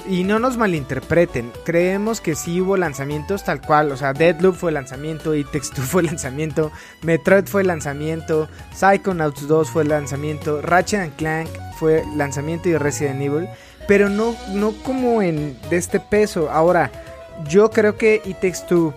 [0.08, 4.72] y no nos malinterpreten, creemos que sí hubo lanzamientos tal cual, o sea, Deadloop fue
[4.72, 6.72] lanzamiento, It Takes Two fue lanzamiento,
[7.02, 13.48] Metroid fue lanzamiento, Psychonauts 2 fue lanzamiento, Ratchet Clank fue lanzamiento y Resident Evil,
[13.88, 16.50] pero no, no como en de este peso.
[16.52, 16.92] Ahora,
[17.48, 18.94] yo creo que It Takes Two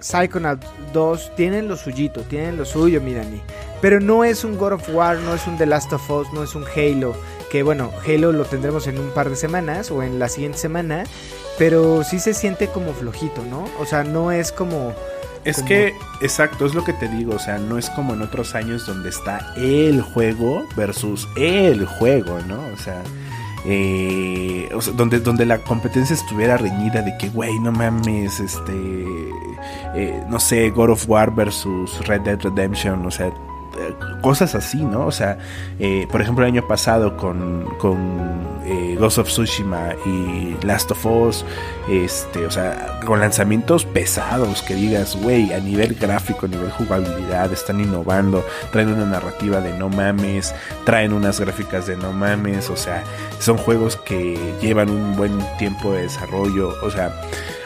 [0.00, 3.40] Psychonauts 2 tienen lo suyito, tienen lo suyo, mi Dani.
[3.80, 6.42] Pero no es un God of War, no es un The Last of Us, no
[6.42, 7.14] es un Halo.
[7.50, 11.04] Que bueno, Halo lo tendremos en un par de semanas o en la siguiente semana.
[11.58, 13.68] Pero sí se siente como flojito, ¿no?
[13.78, 14.94] O sea, no es como...
[15.44, 18.20] Es Como- que, exacto, es lo que te digo, o sea, no es como en
[18.20, 22.58] otros años donde está el juego versus el juego, ¿no?
[22.74, 23.02] O sea,
[23.64, 29.06] eh, o sea, donde, donde la competencia estuviera reñida de que, güey, no mames, este,
[29.94, 33.32] eh, no sé, God of War versus Red Dead Redemption, o sea,
[34.20, 35.06] cosas así, ¿no?
[35.06, 35.38] O sea,
[35.78, 41.04] eh, por ejemplo, el año pasado con, con eh, Ghost of Tsushima y Last of
[41.06, 41.44] Us,
[41.88, 47.52] este, o sea, con lanzamientos pesados que digas, güey, a nivel gráfico, a nivel jugabilidad,
[47.52, 50.54] están innovando, traen una narrativa de no mames,
[50.84, 53.02] traen unas gráficas de no mames, o sea,
[53.38, 57.12] son juegos que llevan un buen tiempo de desarrollo, o sea,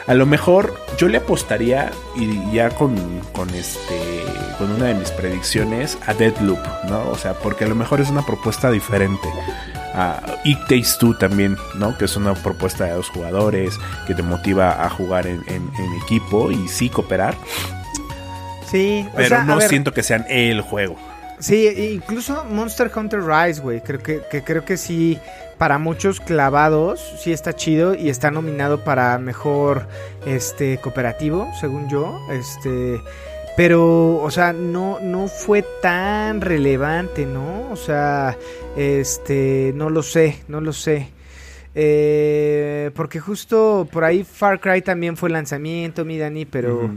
[0.07, 2.95] a lo mejor yo le apostaría y ya con,
[3.33, 4.23] con este
[4.57, 7.09] con una de mis predicciones a Deadloop, ¿no?
[7.09, 9.27] O sea, porque a lo mejor es una propuesta diferente.
[9.93, 11.97] A It Takes Two también, ¿no?
[11.97, 13.77] Que es una propuesta de dos jugadores
[14.07, 17.35] que te motiva a jugar en, en- en equipo y sí cooperar,
[18.69, 20.95] Sí, o pero sea, no ver, siento que sean el juego.
[21.39, 23.81] Sí, incluso Monster Hunter Rise, güey.
[23.81, 25.19] Creo que, que creo que sí,
[25.57, 29.87] para muchos clavados, sí está chido y está nominado para mejor
[30.25, 32.19] este cooperativo, según yo.
[32.31, 33.01] Este.
[33.55, 37.69] Pero, o sea, no, no fue tan relevante, ¿no?
[37.71, 38.37] O sea,
[38.75, 41.09] este, no lo sé, no lo sé.
[41.77, 46.89] Eh, porque justo por ahí Far Cry también fue lanzamiento, mi Dani, pero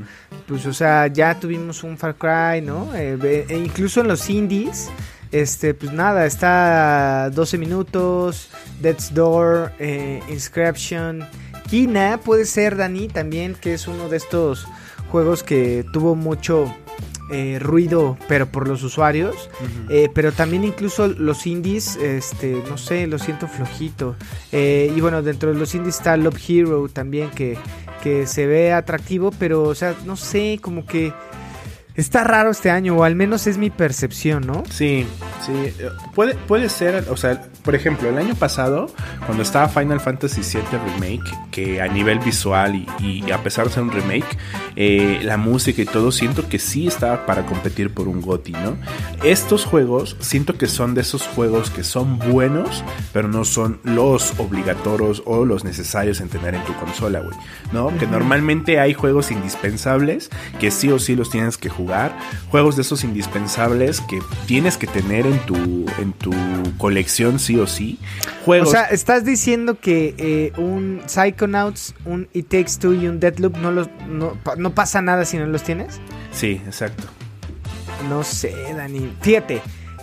[0.46, 2.94] pues o sea, ya tuvimos un Far Cry, ¿no?
[2.94, 4.88] Eh, e incluso en los indies,
[5.32, 8.48] este, pues nada, está 12 minutos,
[8.80, 11.26] Death's Door, eh, Inscription,
[11.68, 14.66] Kina puede ser, Dani, también, que es uno de estos
[15.10, 16.74] juegos que tuvo mucho
[17.30, 19.50] eh, ruido, pero por los usuarios.
[19.90, 24.16] Eh, pero también incluso los indies, este, no sé, lo siento flojito.
[24.50, 27.58] Eh, y bueno, dentro de los indies está Love Hero también, que,
[28.02, 31.12] que se ve atractivo, pero, o sea, no sé, como que
[31.98, 34.62] está raro este año, o al menos es mi percepción, ¿no?
[34.70, 35.06] Sí,
[35.44, 35.74] sí.
[36.14, 38.86] Puede, puede ser, o sea, por ejemplo, el año pasado,
[39.26, 43.74] cuando estaba Final Fantasy VII Remake, que a nivel visual y, y a pesar de
[43.74, 44.38] ser un remake,
[44.80, 48.76] eh, la música y todo, siento que sí estaba para competir por un GOTY, ¿no?
[49.24, 54.38] Estos juegos, siento que son de esos juegos que son buenos, pero no son los
[54.38, 57.36] obligatorios o los necesarios en tener en tu consola, güey,
[57.72, 57.88] ¿no?
[57.98, 60.30] Que normalmente hay juegos indispensables
[60.60, 61.87] que sí o sí los tienes que jugar,
[62.50, 65.54] juegos de esos indispensables que tienes que tener en tu,
[65.98, 66.32] en tu
[66.78, 67.98] colección sí o sí.
[68.44, 68.68] Juegos.
[68.68, 73.56] O sea, estás diciendo que eh, un Psychonauts, un It Takes Two y un Deadloop
[73.58, 76.00] no, los, no, no pasa nada si no los tienes.
[76.32, 77.04] sí, exacto.
[78.08, 79.10] No sé, Dani.
[79.22, 79.60] Fíjate,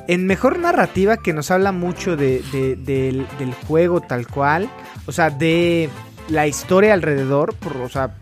[0.07, 4.69] en mejor narrativa que nos habla mucho de, de- del, del juego tal cual,
[5.05, 5.89] o sea, de
[6.27, 8.13] la historia alrededor, por, o sea,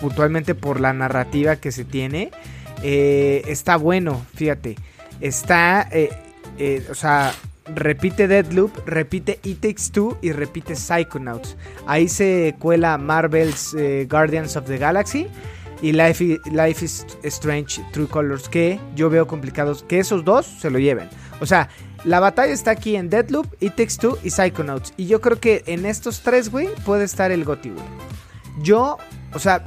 [0.00, 2.30] puntualmente por la narrativa que se tiene,
[2.82, 4.76] eh, está bueno, fíjate.
[5.20, 6.10] Está, eh,
[6.58, 7.32] eh, o sea,
[7.74, 11.56] repite Deadloop, repite It Takes Two y repite Psychonauts.
[11.86, 13.76] Ahí se cuela Marvel's
[14.08, 15.26] Guardians of the Galaxy
[15.82, 20.46] y Life i- Life is Strange True Colors que yo veo complicados que esos dos
[20.46, 21.08] se lo lleven.
[21.40, 21.68] O sea,
[22.04, 24.94] la batalla está aquí en Deadloop, It Takes Two y Psychonauts.
[24.96, 27.84] Y yo creo que en estos tres, güey, puede estar el GOTY, güey.
[28.62, 28.96] Yo,
[29.34, 29.62] o sea,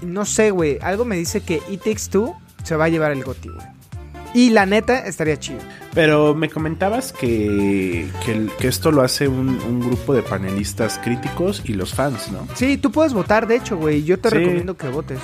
[0.00, 0.78] no sé, güey.
[0.80, 3.36] Algo me dice que It Takes Two se va a llevar el güey.
[4.34, 5.58] Y la neta estaría chido.
[5.94, 11.74] Pero me comentabas que, que, esto lo hace un, un grupo de panelistas críticos y
[11.74, 12.48] los fans, ¿no?
[12.54, 14.04] Sí, tú puedes votar, de hecho, güey.
[14.04, 14.36] Yo te Sí.
[14.36, 15.18] recomiendo que votes.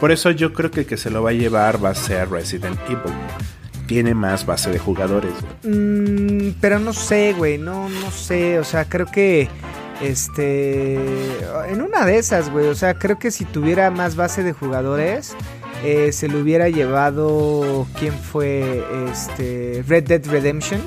[0.00, 2.30] Por eso yo creo que el que se lo va a llevar va a ser
[2.30, 3.12] Resident Evil.
[3.88, 5.32] Tiene más base de jugadores.
[5.64, 7.58] Mm, pero no sé, güey.
[7.58, 8.58] No, no sé.
[8.60, 9.48] O sea, creo que.
[10.02, 10.94] Este.
[11.68, 12.66] En una de esas, güey.
[12.68, 15.34] O sea, creo que si tuviera más base de jugadores.
[15.84, 17.86] Eh, se lo hubiera llevado.
[17.98, 18.84] ¿Quién fue?
[19.10, 19.84] Este.
[19.86, 20.80] Red Dead Redemption.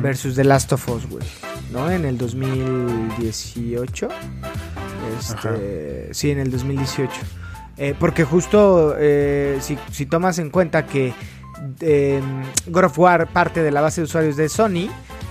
[0.00, 1.24] Versus The Last of Us, güey.
[1.72, 1.90] ¿No?
[1.90, 4.08] En el 2018.
[5.18, 7.12] Este, sí, en el 2018.
[7.76, 11.12] Eh, porque justo eh, si, si tomas en cuenta que
[11.80, 12.22] eh,
[12.66, 14.88] God of War parte de la base de usuarios de Sony,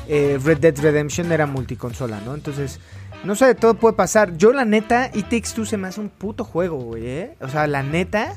[0.07, 2.33] Red Dead Redemption era multiconsola, ¿no?
[2.35, 2.79] Entonces,
[3.23, 4.35] no sé, todo puede pasar.
[4.35, 7.29] Yo la neta, It Takes Two se me hace un puto juego, güey.
[7.39, 8.35] O sea, la neta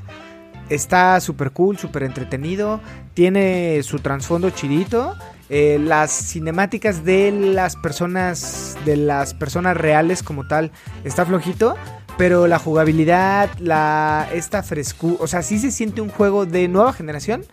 [0.71, 2.81] está súper cool, súper entretenido,
[3.14, 5.14] tiene su trasfondo chidito.
[5.49, 10.73] eh, las cinemáticas de las personas, de las personas reales como tal,
[11.05, 11.77] está flojito.
[12.19, 16.95] Pero la jugabilidad, la esta frescura, o sea, sí se siente un juego de nueva
[16.95, 17.45] generación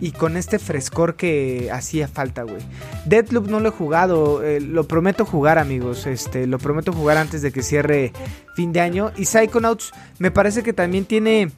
[0.00, 2.62] y con este frescor que hacía falta, güey.
[3.04, 6.06] Deadloop no lo he jugado, eh, lo prometo jugar, amigos.
[6.06, 8.12] Este, lo prometo jugar antes de que cierre
[8.54, 9.10] fin de año.
[9.16, 11.50] Y Psychonauts me parece que también tiene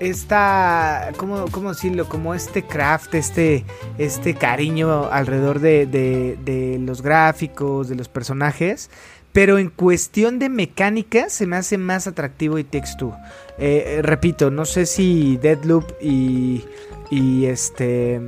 [0.00, 2.08] esta, ¿cómo, cómo decirlo?
[2.08, 3.64] Como este craft, este,
[3.98, 8.90] este cariño alrededor de, de- de los gráficos, de los personajes.
[9.32, 13.14] Pero en cuestión de mecánica se me hace más atractivo y Takes Two.
[13.58, 16.64] Eh, eh, repito, no sé si Deadloop y,
[17.10, 18.20] y este...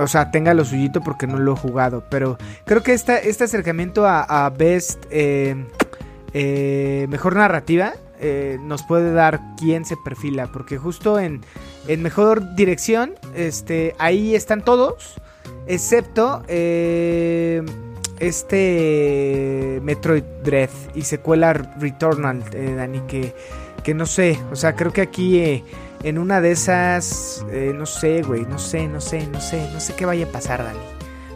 [0.00, 2.02] O sea, tenga lo suyito porque no lo he jugado.
[2.10, 2.36] Pero
[2.66, 5.04] creo que este acercamiento a, a Best...
[5.10, 5.54] eh,
[6.32, 7.92] eh, mejor narrativa
[8.26, 10.46] eh, nos puede dar quién se perfila.
[10.46, 11.42] Porque justo en,
[11.86, 15.14] en mejor dirección, este, ahí están todos.
[15.66, 17.62] Excepto eh,
[18.18, 23.34] este Metroid Dread y secuela Returnal, eh, Dani, que,
[23.82, 24.38] que no sé.
[24.50, 25.62] O sea, creo que aquí
[26.02, 27.44] en una de esas,
[27.74, 30.64] no sé, güey, no sé, no sé, no sé, no sé qué vaya a pasar,
[30.64, 30.78] Dani.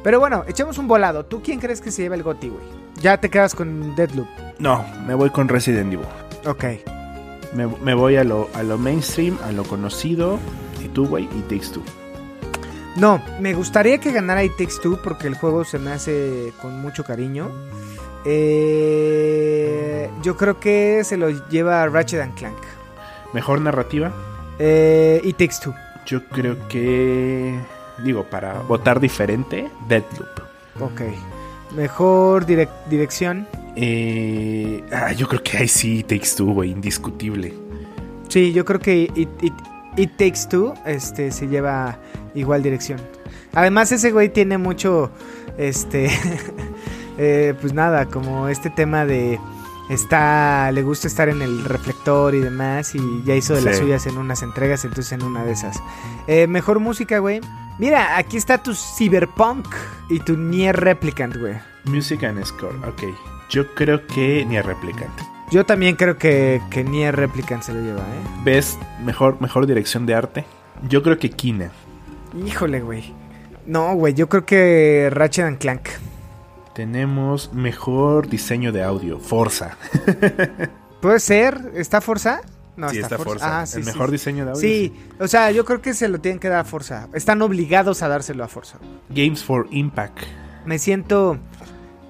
[0.02, 1.26] Pero bueno, echemos un volado.
[1.26, 2.64] ¿Tú quién crees que se lleva el GOTY, güey?
[3.00, 4.28] Ya te quedas con Deadloop.
[4.58, 6.27] No, me voy con Resident Evil.
[6.48, 6.64] Ok.
[7.54, 10.38] Me, me voy a lo, a lo mainstream, a lo conocido.
[10.84, 11.82] Y tú, güey, y Takes Two.
[12.96, 16.80] No, me gustaría que ganara It Takes Two porque el juego se me hace con
[16.80, 17.50] mucho cariño.
[18.24, 22.56] Eh, yo creo que se lo lleva Ratchet and Clank.
[23.32, 24.12] Mejor narrativa.
[24.58, 25.74] Eh, It Takes Two.
[26.06, 27.58] Yo creo que.
[28.04, 30.40] Digo, para votar diferente, Deadloop.
[30.80, 31.00] Ok.
[31.76, 33.46] Mejor direc- dirección.
[33.80, 37.54] Eh, ah, yo creo que ahí sí Takes Two, güey, indiscutible.
[38.28, 39.52] Sí, yo creo que It, It-
[39.96, 41.96] It Takes Two este, se lleva
[42.34, 43.00] igual dirección.
[43.54, 45.10] Además, ese güey tiene mucho.
[45.58, 46.10] Este.
[47.18, 49.38] eh, pues nada, como este tema de.
[49.90, 50.70] Está.
[50.72, 52.94] Le gusta estar en el reflector y demás.
[52.96, 55.80] Y ya hizo de las suyas en unas entregas, entonces en una de esas.
[56.26, 57.40] Eh, mejor música, güey.
[57.78, 59.66] Mira, aquí está tu Cyberpunk
[60.10, 61.54] y tu Nier Replicant, güey.
[61.84, 63.04] Music and Score, ok.
[63.50, 65.12] Yo creo que ni a Replicant.
[65.50, 68.42] Yo también creo que, que Nier Replicant se lo lleva, ¿eh?
[68.44, 70.44] ¿Ves mejor, mejor dirección de arte?
[70.88, 71.70] Yo creo que Kina.
[72.46, 73.14] Híjole, güey.
[73.64, 75.88] No, güey, yo creo que Ratchet and Clank.
[76.74, 79.78] Tenemos mejor diseño de audio, Forza.
[81.00, 81.72] ¿Puede ser?
[81.74, 82.42] ¿Está Forza?
[82.76, 83.60] No, sí, está Forza.
[83.60, 84.60] Ah, sí, El sí, mejor diseño de audio.
[84.60, 87.08] Sí, o sea, yo creo que se lo tienen que dar a Forza.
[87.14, 88.78] Están obligados a dárselo a Forza.
[89.08, 90.18] Games for Impact.
[90.64, 91.38] Me siento.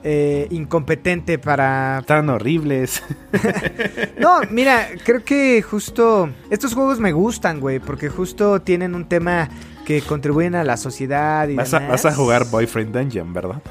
[0.04, 2.02] Eh, incompetente para...
[2.06, 3.02] Tan horribles.
[4.18, 9.48] No, mira, creo que justo estos juegos me gustan, güey, porque justo tienen un tema
[9.86, 12.02] que contribuyen a la sociedad y Vas a, demás.
[12.02, 13.62] vas a jugar Boyfriend Dungeon, ¿verdad?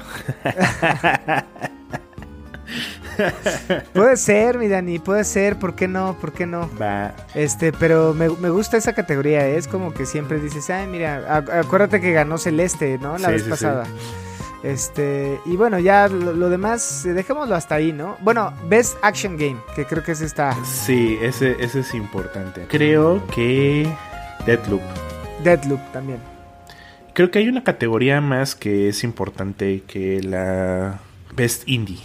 [3.92, 6.16] Puede ser, mi Dani, puede ser, ¿por qué no?
[6.20, 6.70] ¿Por qué no?
[6.80, 7.14] Va.
[7.34, 9.56] Este, pero me, me gusta esa categoría, ¿eh?
[9.56, 13.18] es como que siempre dices, ay, mira, acuérdate que ganó Celeste, ¿no?
[13.18, 13.84] La Sí, vez sí, pasada.
[14.62, 18.16] Este, y bueno, ya lo, lo demás, eh, dejémoslo hasta ahí, ¿no?
[18.20, 22.66] Bueno, Best Action Game, que creo que es esta Sí, ese, ese es importante.
[22.68, 23.88] Creo que
[24.46, 24.82] Deadloop.
[25.44, 26.18] Deadloop también.
[27.14, 30.98] Creo que hay una categoría más que es importante que la
[31.34, 32.00] Best Indie.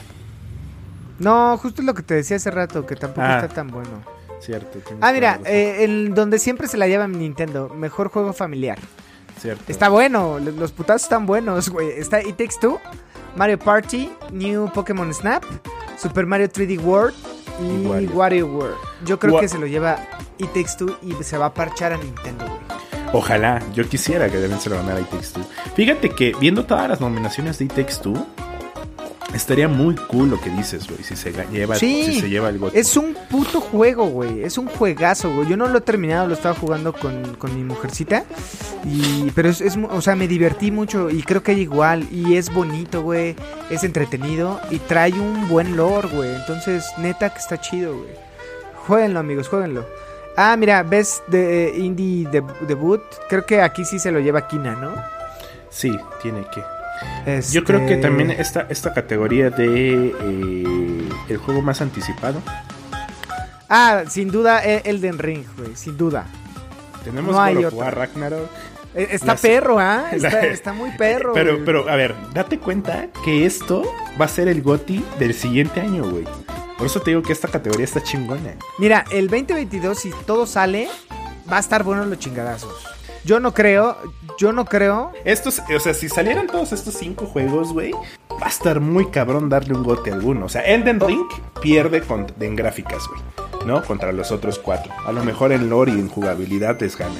[1.19, 3.39] No, justo lo que te decía hace rato, que tampoco Ah.
[3.41, 4.01] está tan bueno.
[4.39, 4.79] Cierto.
[4.99, 8.77] Ah, mira, eh, el donde siempre se la lleva Nintendo, mejor juego familiar.
[9.43, 9.63] Cierto.
[9.71, 11.89] Está bueno, lo- los putazos están buenos, güey.
[11.91, 12.79] Está It Takes Two,
[13.35, 15.43] Mario Party, New Pokémon Snap,
[16.01, 17.13] Super Mario 3D World
[17.61, 18.07] y, Y.
[18.41, 18.75] World.
[19.05, 19.97] Yo creo Wa- que se lo lleva
[20.37, 22.57] It Takes Two y se va a parchar a Nintendo, güey.
[23.15, 25.43] Ojalá, yo quisiera que deben se lo ganara It Takes Two.
[25.75, 28.25] Fíjate que viendo todas las nominaciones de It Takes Two,
[29.33, 31.03] estaría muy cool lo que dices, güey.
[31.03, 32.77] Si se lleva, Sí, si se lleva el GOTY.
[32.77, 34.43] Es un puto juego, güey.
[34.43, 35.47] Es un juegazo, güey.
[35.49, 38.23] Yo no lo he terminado, lo estaba jugando con, con mi mujercita.
[38.85, 42.07] Y, pero es, es o sea, me divertí mucho y creo que hay igual.
[42.11, 43.35] Y es bonito, güey.
[43.69, 46.35] Es entretenido y trae un buen lore, güey.
[46.35, 48.09] Entonces, neta que está chido, güey.
[48.87, 49.85] Jueguenlo, amigos, jueguenlo.
[50.35, 53.01] Ah, mira, ves de Indie deb- Debut.
[53.29, 54.91] Creo que aquí sí se lo lleva Kina, ¿no?
[55.69, 56.61] Sí, tiene que.
[57.25, 62.41] Este- Yo creo que también esta, esta categoría de eh, el juego más anticipado.
[63.69, 65.75] Ah, sin duda, e- Elden Ring, güey.
[65.75, 66.25] Sin duda.
[67.03, 67.91] Tenemos No hay otra.
[67.91, 68.49] Ragnarok.
[68.95, 70.05] Eh, Está perro, ¿ah?
[70.11, 71.33] Está, muy perro.
[71.33, 71.65] Pero, güey.
[71.65, 73.83] pero, a ver, date cuenta que esto
[74.21, 76.25] va a ser el GOTI del siguiente año, güey.
[76.77, 78.55] Por eso te digo que esta categoría está chingona.
[78.77, 80.87] Mira, el 2022, si todo sale,
[81.51, 82.73] va a estar bueno los chingadazos.
[83.25, 83.97] Yo no creo,
[84.37, 85.11] yo no creo.
[85.23, 89.47] Estos, o sea, si salieran todos estos cinco juegos, güey, va a estar muy cabrón
[89.49, 90.45] darle un gote a alguno.
[90.47, 91.25] O sea, Elden Ring
[91.61, 93.21] pierde con- en gráficas, güey,
[93.65, 93.83] ¿no?
[93.83, 94.91] Contra los otros cuatro.
[95.05, 97.15] A lo mejor en lore y en jugabilidad les gana.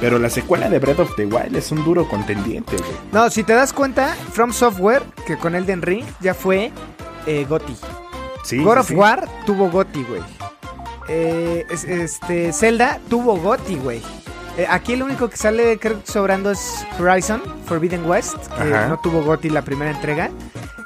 [0.00, 2.90] Pero la secuela de Breath of the Wild es un duro contendiente, güey.
[3.12, 6.70] No, si te das cuenta, From Software, que con Elden Ring ya fue
[7.26, 7.74] eh, Gotti.
[8.44, 8.94] Sí, God sí, of sí.
[8.94, 10.22] War tuvo Gotti, güey.
[11.08, 14.02] Eh, es- este, Zelda tuvo Gotti, güey.
[14.58, 18.88] Eh, aquí el único que sale, creo que sobrando es Horizon Forbidden West, que Ajá.
[18.88, 20.30] no tuvo Gotti la primera entrega.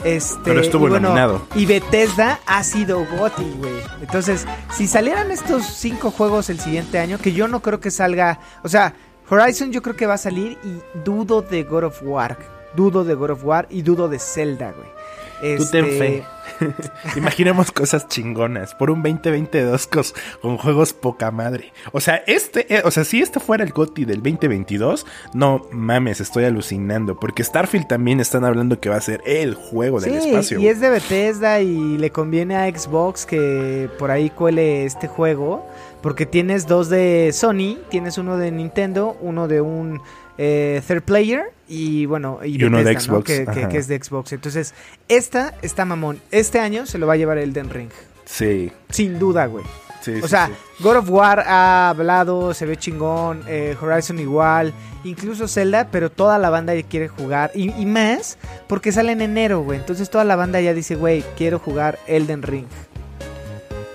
[0.05, 1.47] Este, Pero estuvo y bueno, nominado.
[1.55, 3.73] Y Bethesda ha sido Gotti, güey.
[4.03, 8.41] Entonces, si salieran estos cinco juegos el siguiente año, que yo no creo que salga.
[8.63, 8.95] O sea,
[9.31, 12.37] Horizon yo creo que va a salir y dudo de God of War.
[12.77, 15.57] Dudo de God of War y dudo de Zelda, güey.
[15.57, 16.25] Tú ten Este, fe.
[17.17, 21.73] Imaginemos cosas chingonas por un 2022 cos- con juegos poca madre.
[21.93, 26.21] O sea, este, eh, o sea, si este fuera el GOTI del 2022, no mames,
[26.21, 27.17] estoy alucinando.
[27.19, 30.59] Porque Starfield también están hablando que va a ser el juego del espacio.
[30.59, 35.67] y es de Bethesda y le conviene a Xbox que por ahí cuele este juego.
[36.01, 40.01] Porque tienes dos de Sony, tienes uno de Nintendo, uno de un
[40.45, 43.19] eh, third player y bueno, y, uno de Bethesda, ¿no?
[43.21, 43.69] Xbox, Que, que- ajá.
[43.69, 44.33] que es de Xbox.
[44.33, 44.75] Entonces,
[45.09, 46.21] esta está mamón.
[46.33, 47.91] Este año se lo va a llevar Elden Ring.
[48.25, 49.65] Sí, Sin duda, güey.
[50.01, 50.13] sí.
[50.19, 50.53] O sí, sea, sí.
[50.83, 54.73] God of War ha hablado, se ve chingón, eh, Horizon igual,
[55.05, 57.53] incluso Zelda, pero toda la banda ya quiere jugar.
[57.55, 58.37] Y, y más,
[58.69, 59.79] porque sale en enero, güey.
[59.79, 62.67] Entonces toda la banda ya dice, güey, quiero jugar Elden Ring,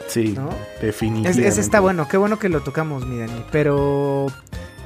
[0.08, 0.36] Sí,
[0.82, 1.48] definitivamente.
[1.48, 3.44] ese está bueno, qué bueno que lo tocamos, mi Dani.
[3.52, 4.28] Pero,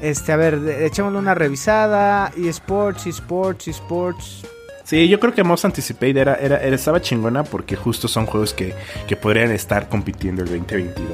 [0.02, 2.32] este, a ver, echémosle una revisada.
[2.38, 4.42] eSports, eSports, eSports.
[4.84, 8.54] Sí, yo creo que Most Anticipate era, era, era- estaba chingona porque justo son juegos
[8.54, 8.74] que,
[9.08, 11.08] que podrían estar compitiendo el 2022.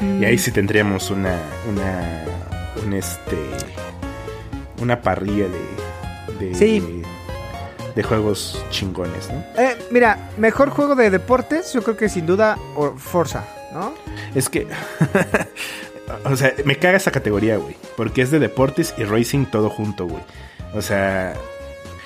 [0.00, 0.20] güey.
[0.22, 1.36] Y ahí sí tendríamos una,
[1.68, 2.24] una,
[2.86, 3.36] un este,
[4.80, 5.46] una parrilla
[6.38, 7.02] de, de, Sí.
[7.94, 9.44] de juegos chingones, ¿no?
[9.62, 12.56] Eh, mira, mejor juego de deportes, yo creo que sin duda
[12.96, 13.92] Forza, ¿no?
[14.34, 14.66] Es que,
[16.24, 20.06] o sea, me caga esa categoría, güey, porque es de deportes y racing todo junto,
[20.06, 20.22] güey.
[20.74, 21.34] O sea,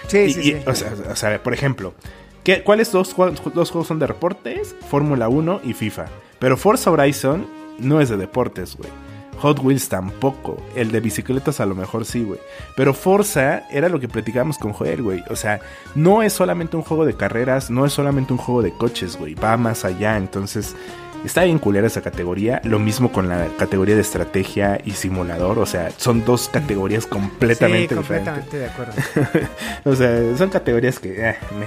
[0.09, 0.57] Sí, y- sí, y- sí.
[0.67, 1.95] O, sea, o sea, por ejemplo,
[2.43, 4.75] ¿qué, ¿cuáles dos, juegos- dos juegos son de deportes?
[4.91, 6.07] Fórmula 1 y FIFA.
[6.39, 7.47] Pero Forza Horizon
[7.79, 8.91] no es de deportes, güey.
[9.39, 10.63] Hot Wheels tampoco.
[10.77, 12.39] El de bicicletas a lo mejor sí, güey.
[12.77, 15.25] Pero Forza era lo que platicábamos con Joel, güey.
[15.29, 15.61] O sea,
[15.95, 19.35] no es solamente un juego de carreras, no es solamente un juego de coches, güey.
[19.35, 20.17] Va más allá.
[20.17, 20.77] Entonces,
[21.25, 22.61] está bien culera esa categoría.
[22.65, 25.59] Lo mismo con la categoría de estrategia y simulador.
[25.59, 28.33] O sea, son dos categorías completamente sí, diferentes.
[28.35, 29.49] completamente de acuerdo.
[29.85, 31.31] O sea, son categorías que...
[31.31, 31.67] eh, me-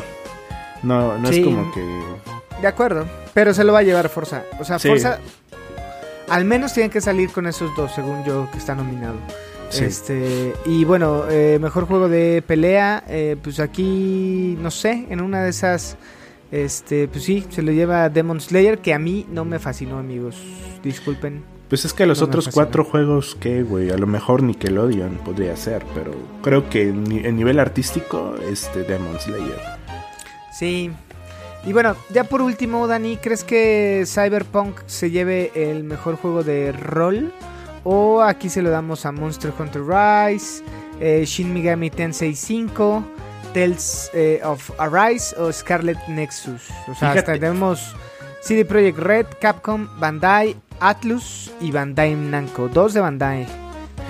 [0.88, 1.40] No, no Sí.
[1.40, 1.82] es como que...
[2.62, 4.44] De acuerdo, pero se lo va a llevar Forza.
[4.60, 4.88] O sea, Sí.
[4.90, 5.20] Forza
[6.30, 9.16] al menos tienen que salir con esos dos, según yo, que está nominado.
[9.70, 9.84] Sí.
[9.86, 15.44] Este, y bueno, eh, mejor juego de pelea, eh, pues aquí, no sé, en una
[15.44, 15.98] de esas,
[16.52, 20.38] este, pues sí, se lo lleva Demon Slayer, que a mí no me fascinó, amigos.
[20.84, 21.44] Disculpen.
[21.70, 23.90] Pues es que los No otros cuatro juegos, que güey?
[23.90, 29.60] A lo mejor Nickelodeon podría ser, pero creo que en nivel artístico, este Demon Slayer.
[30.58, 30.92] Sí.
[31.66, 36.72] Y bueno, ya por último, Dani, ¿crees que Cyberpunk se lleve el mejor juego de
[36.72, 37.34] rol?
[37.84, 40.64] ¿O aquí se lo damos a Monster Hunter Rise,
[41.02, 43.04] eh, Shin Megami Tensei 5,
[43.58, 46.70] Tales eh, of Arise o Scarlet Nexus?
[46.88, 47.20] O sea, Fíjate.
[47.20, 47.96] hasta tenemos
[48.42, 52.68] CD Projekt Red, Capcom, Bandai, Atlus y Bandai Namco.
[52.68, 53.48] Dos de Bandai,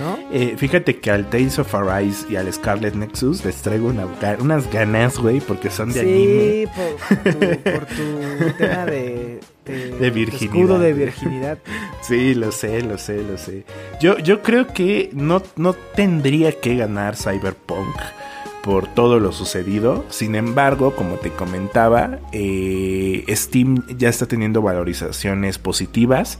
[0.01, 0.17] ¿no?
[0.33, 4.05] Eh, fíjate que al Tales of Arise y al Scarlet Nexus les traigo una
[4.39, 6.65] unas ganas, güey, porque son de anime.
[6.65, 7.39] Sí, por tu,
[7.71, 10.55] por tu tema de, de, De virginidad.
[10.55, 11.57] escudo de virginidad.
[12.01, 13.63] Sí, lo sé, lo sé, lo sé.
[13.99, 17.95] Yo, yo creo que no, no tendría que ganar Cyberpunk
[18.67, 20.03] por todo lo sucedido.
[20.09, 26.37] Sin embargo, como te comentaba, eh, Steam ya está teniendo valorizaciones positivas.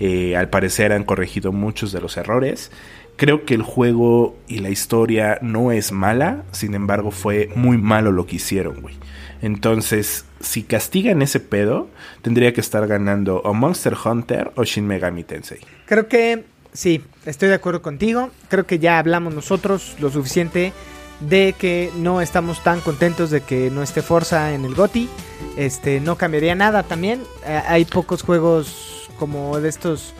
[0.00, 2.72] Eh, al parecer han corregido muchos de los errores.
[3.14, 8.10] Creo que el juego y la historia no es mala, sin embargo fue muy malo
[8.10, 8.96] lo que hicieron, güey.
[9.40, 11.88] Entonces, si castigan ese pedo,
[12.22, 15.60] tendría que estar ganando o Monster Hunter o Shin Megami Tensei.
[15.86, 18.30] Creo que sí, estoy de acuerdo contigo.
[18.48, 20.72] Creo que ya hablamos nosotros lo suficiente
[21.20, 25.08] de que no estamos tan contentos de que no esté Forza en el GOTI.
[25.56, 27.22] Este, no cambiaría nada también.
[27.44, 30.14] Eh, hay pocos juegos como de estos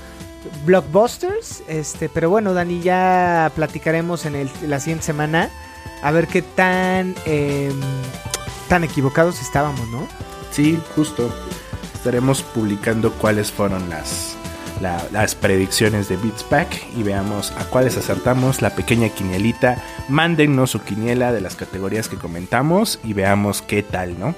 [0.65, 1.63] blockbusters.
[1.69, 5.51] Este, pero bueno, Dani, ya platicaremos en el- la siguiente semana
[6.03, 7.79] a ver qué tan em,
[8.69, 10.07] tan equivocados estábamos, ¿no?
[10.51, 11.31] Sí, justo.
[11.95, 14.37] Estaremos publicando cuáles fueron las,
[14.81, 19.83] la- las predicciones de Beats Pack y veamos a cuáles acertamos la pequeña quinielita.
[20.09, 24.35] Mándennos su quiniela de las categorías que comentamos y veamos qué tal, ¿no?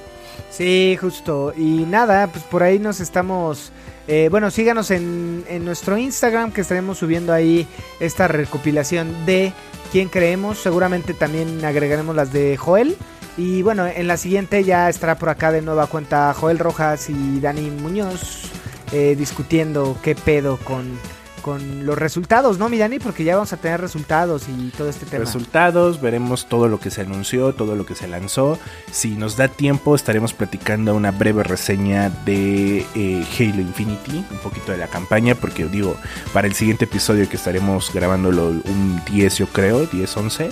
[0.51, 1.53] Sí, justo.
[1.57, 3.70] Y nada, pues por ahí nos estamos...
[4.09, 7.66] eh, bueno, síganos en, en nuestro Instagram que estaremos subiendo ahí
[8.01, 9.53] esta recopilación de
[9.93, 10.59] quién creemos.
[10.59, 12.97] Seguramente también agregaremos las de Joel.
[13.36, 17.38] Y bueno, en la siguiente ya estará por acá de nueva cuenta Joel Rojas y
[17.41, 18.51] Dani Muñoz
[18.93, 20.99] eh, discutiendo qué pedo con,
[21.41, 22.99] con los resultados, ¿no, mi Dani?
[22.99, 25.24] Porque ya vamos a tener resultados y todo este tema.
[25.24, 28.59] Resultados, veremos todo lo que se anunció, todo lo que se lanzó.
[28.91, 34.72] Si nos da tiempo, estaremos platicando una breve reseña de eh, Halo Infinity, un poquito
[34.72, 35.97] de la campaña, porque digo,
[36.32, 40.51] para el siguiente episodio que estaremos grabándolo un 10, yo creo, 10, 11,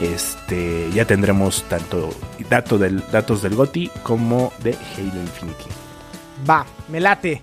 [0.00, 2.10] este, ya tendremos tanto
[2.48, 5.68] dato del, datos del GOTI como de Halo Infinity.
[6.48, 7.42] Va, me late.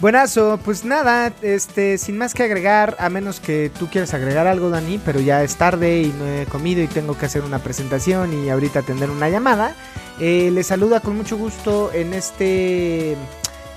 [0.00, 4.70] Buenazo, pues nada, este, sin más que agregar, a menos que tú quieras agregar algo,
[4.70, 8.32] Dani, pero ya es tarde y no he comido y tengo que hacer una presentación
[8.32, 9.74] y ahorita atender una llamada.
[10.20, 13.16] Eh, les saluda con mucho gusto en este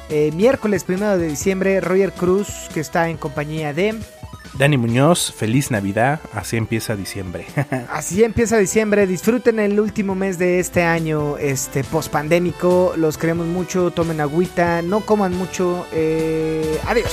[0.10, 3.96] eh, miércoles primero de diciembre Roger Cruz, que está en compañía de...
[4.54, 7.46] Dani Muñoz, feliz Navidad, así empieza diciembre.
[7.92, 13.48] Así empieza diciembre, disfruten el último mes de este año este post pandémico, los queremos
[13.48, 17.12] mucho, tomen agüita, no coman mucho, eh, adiós.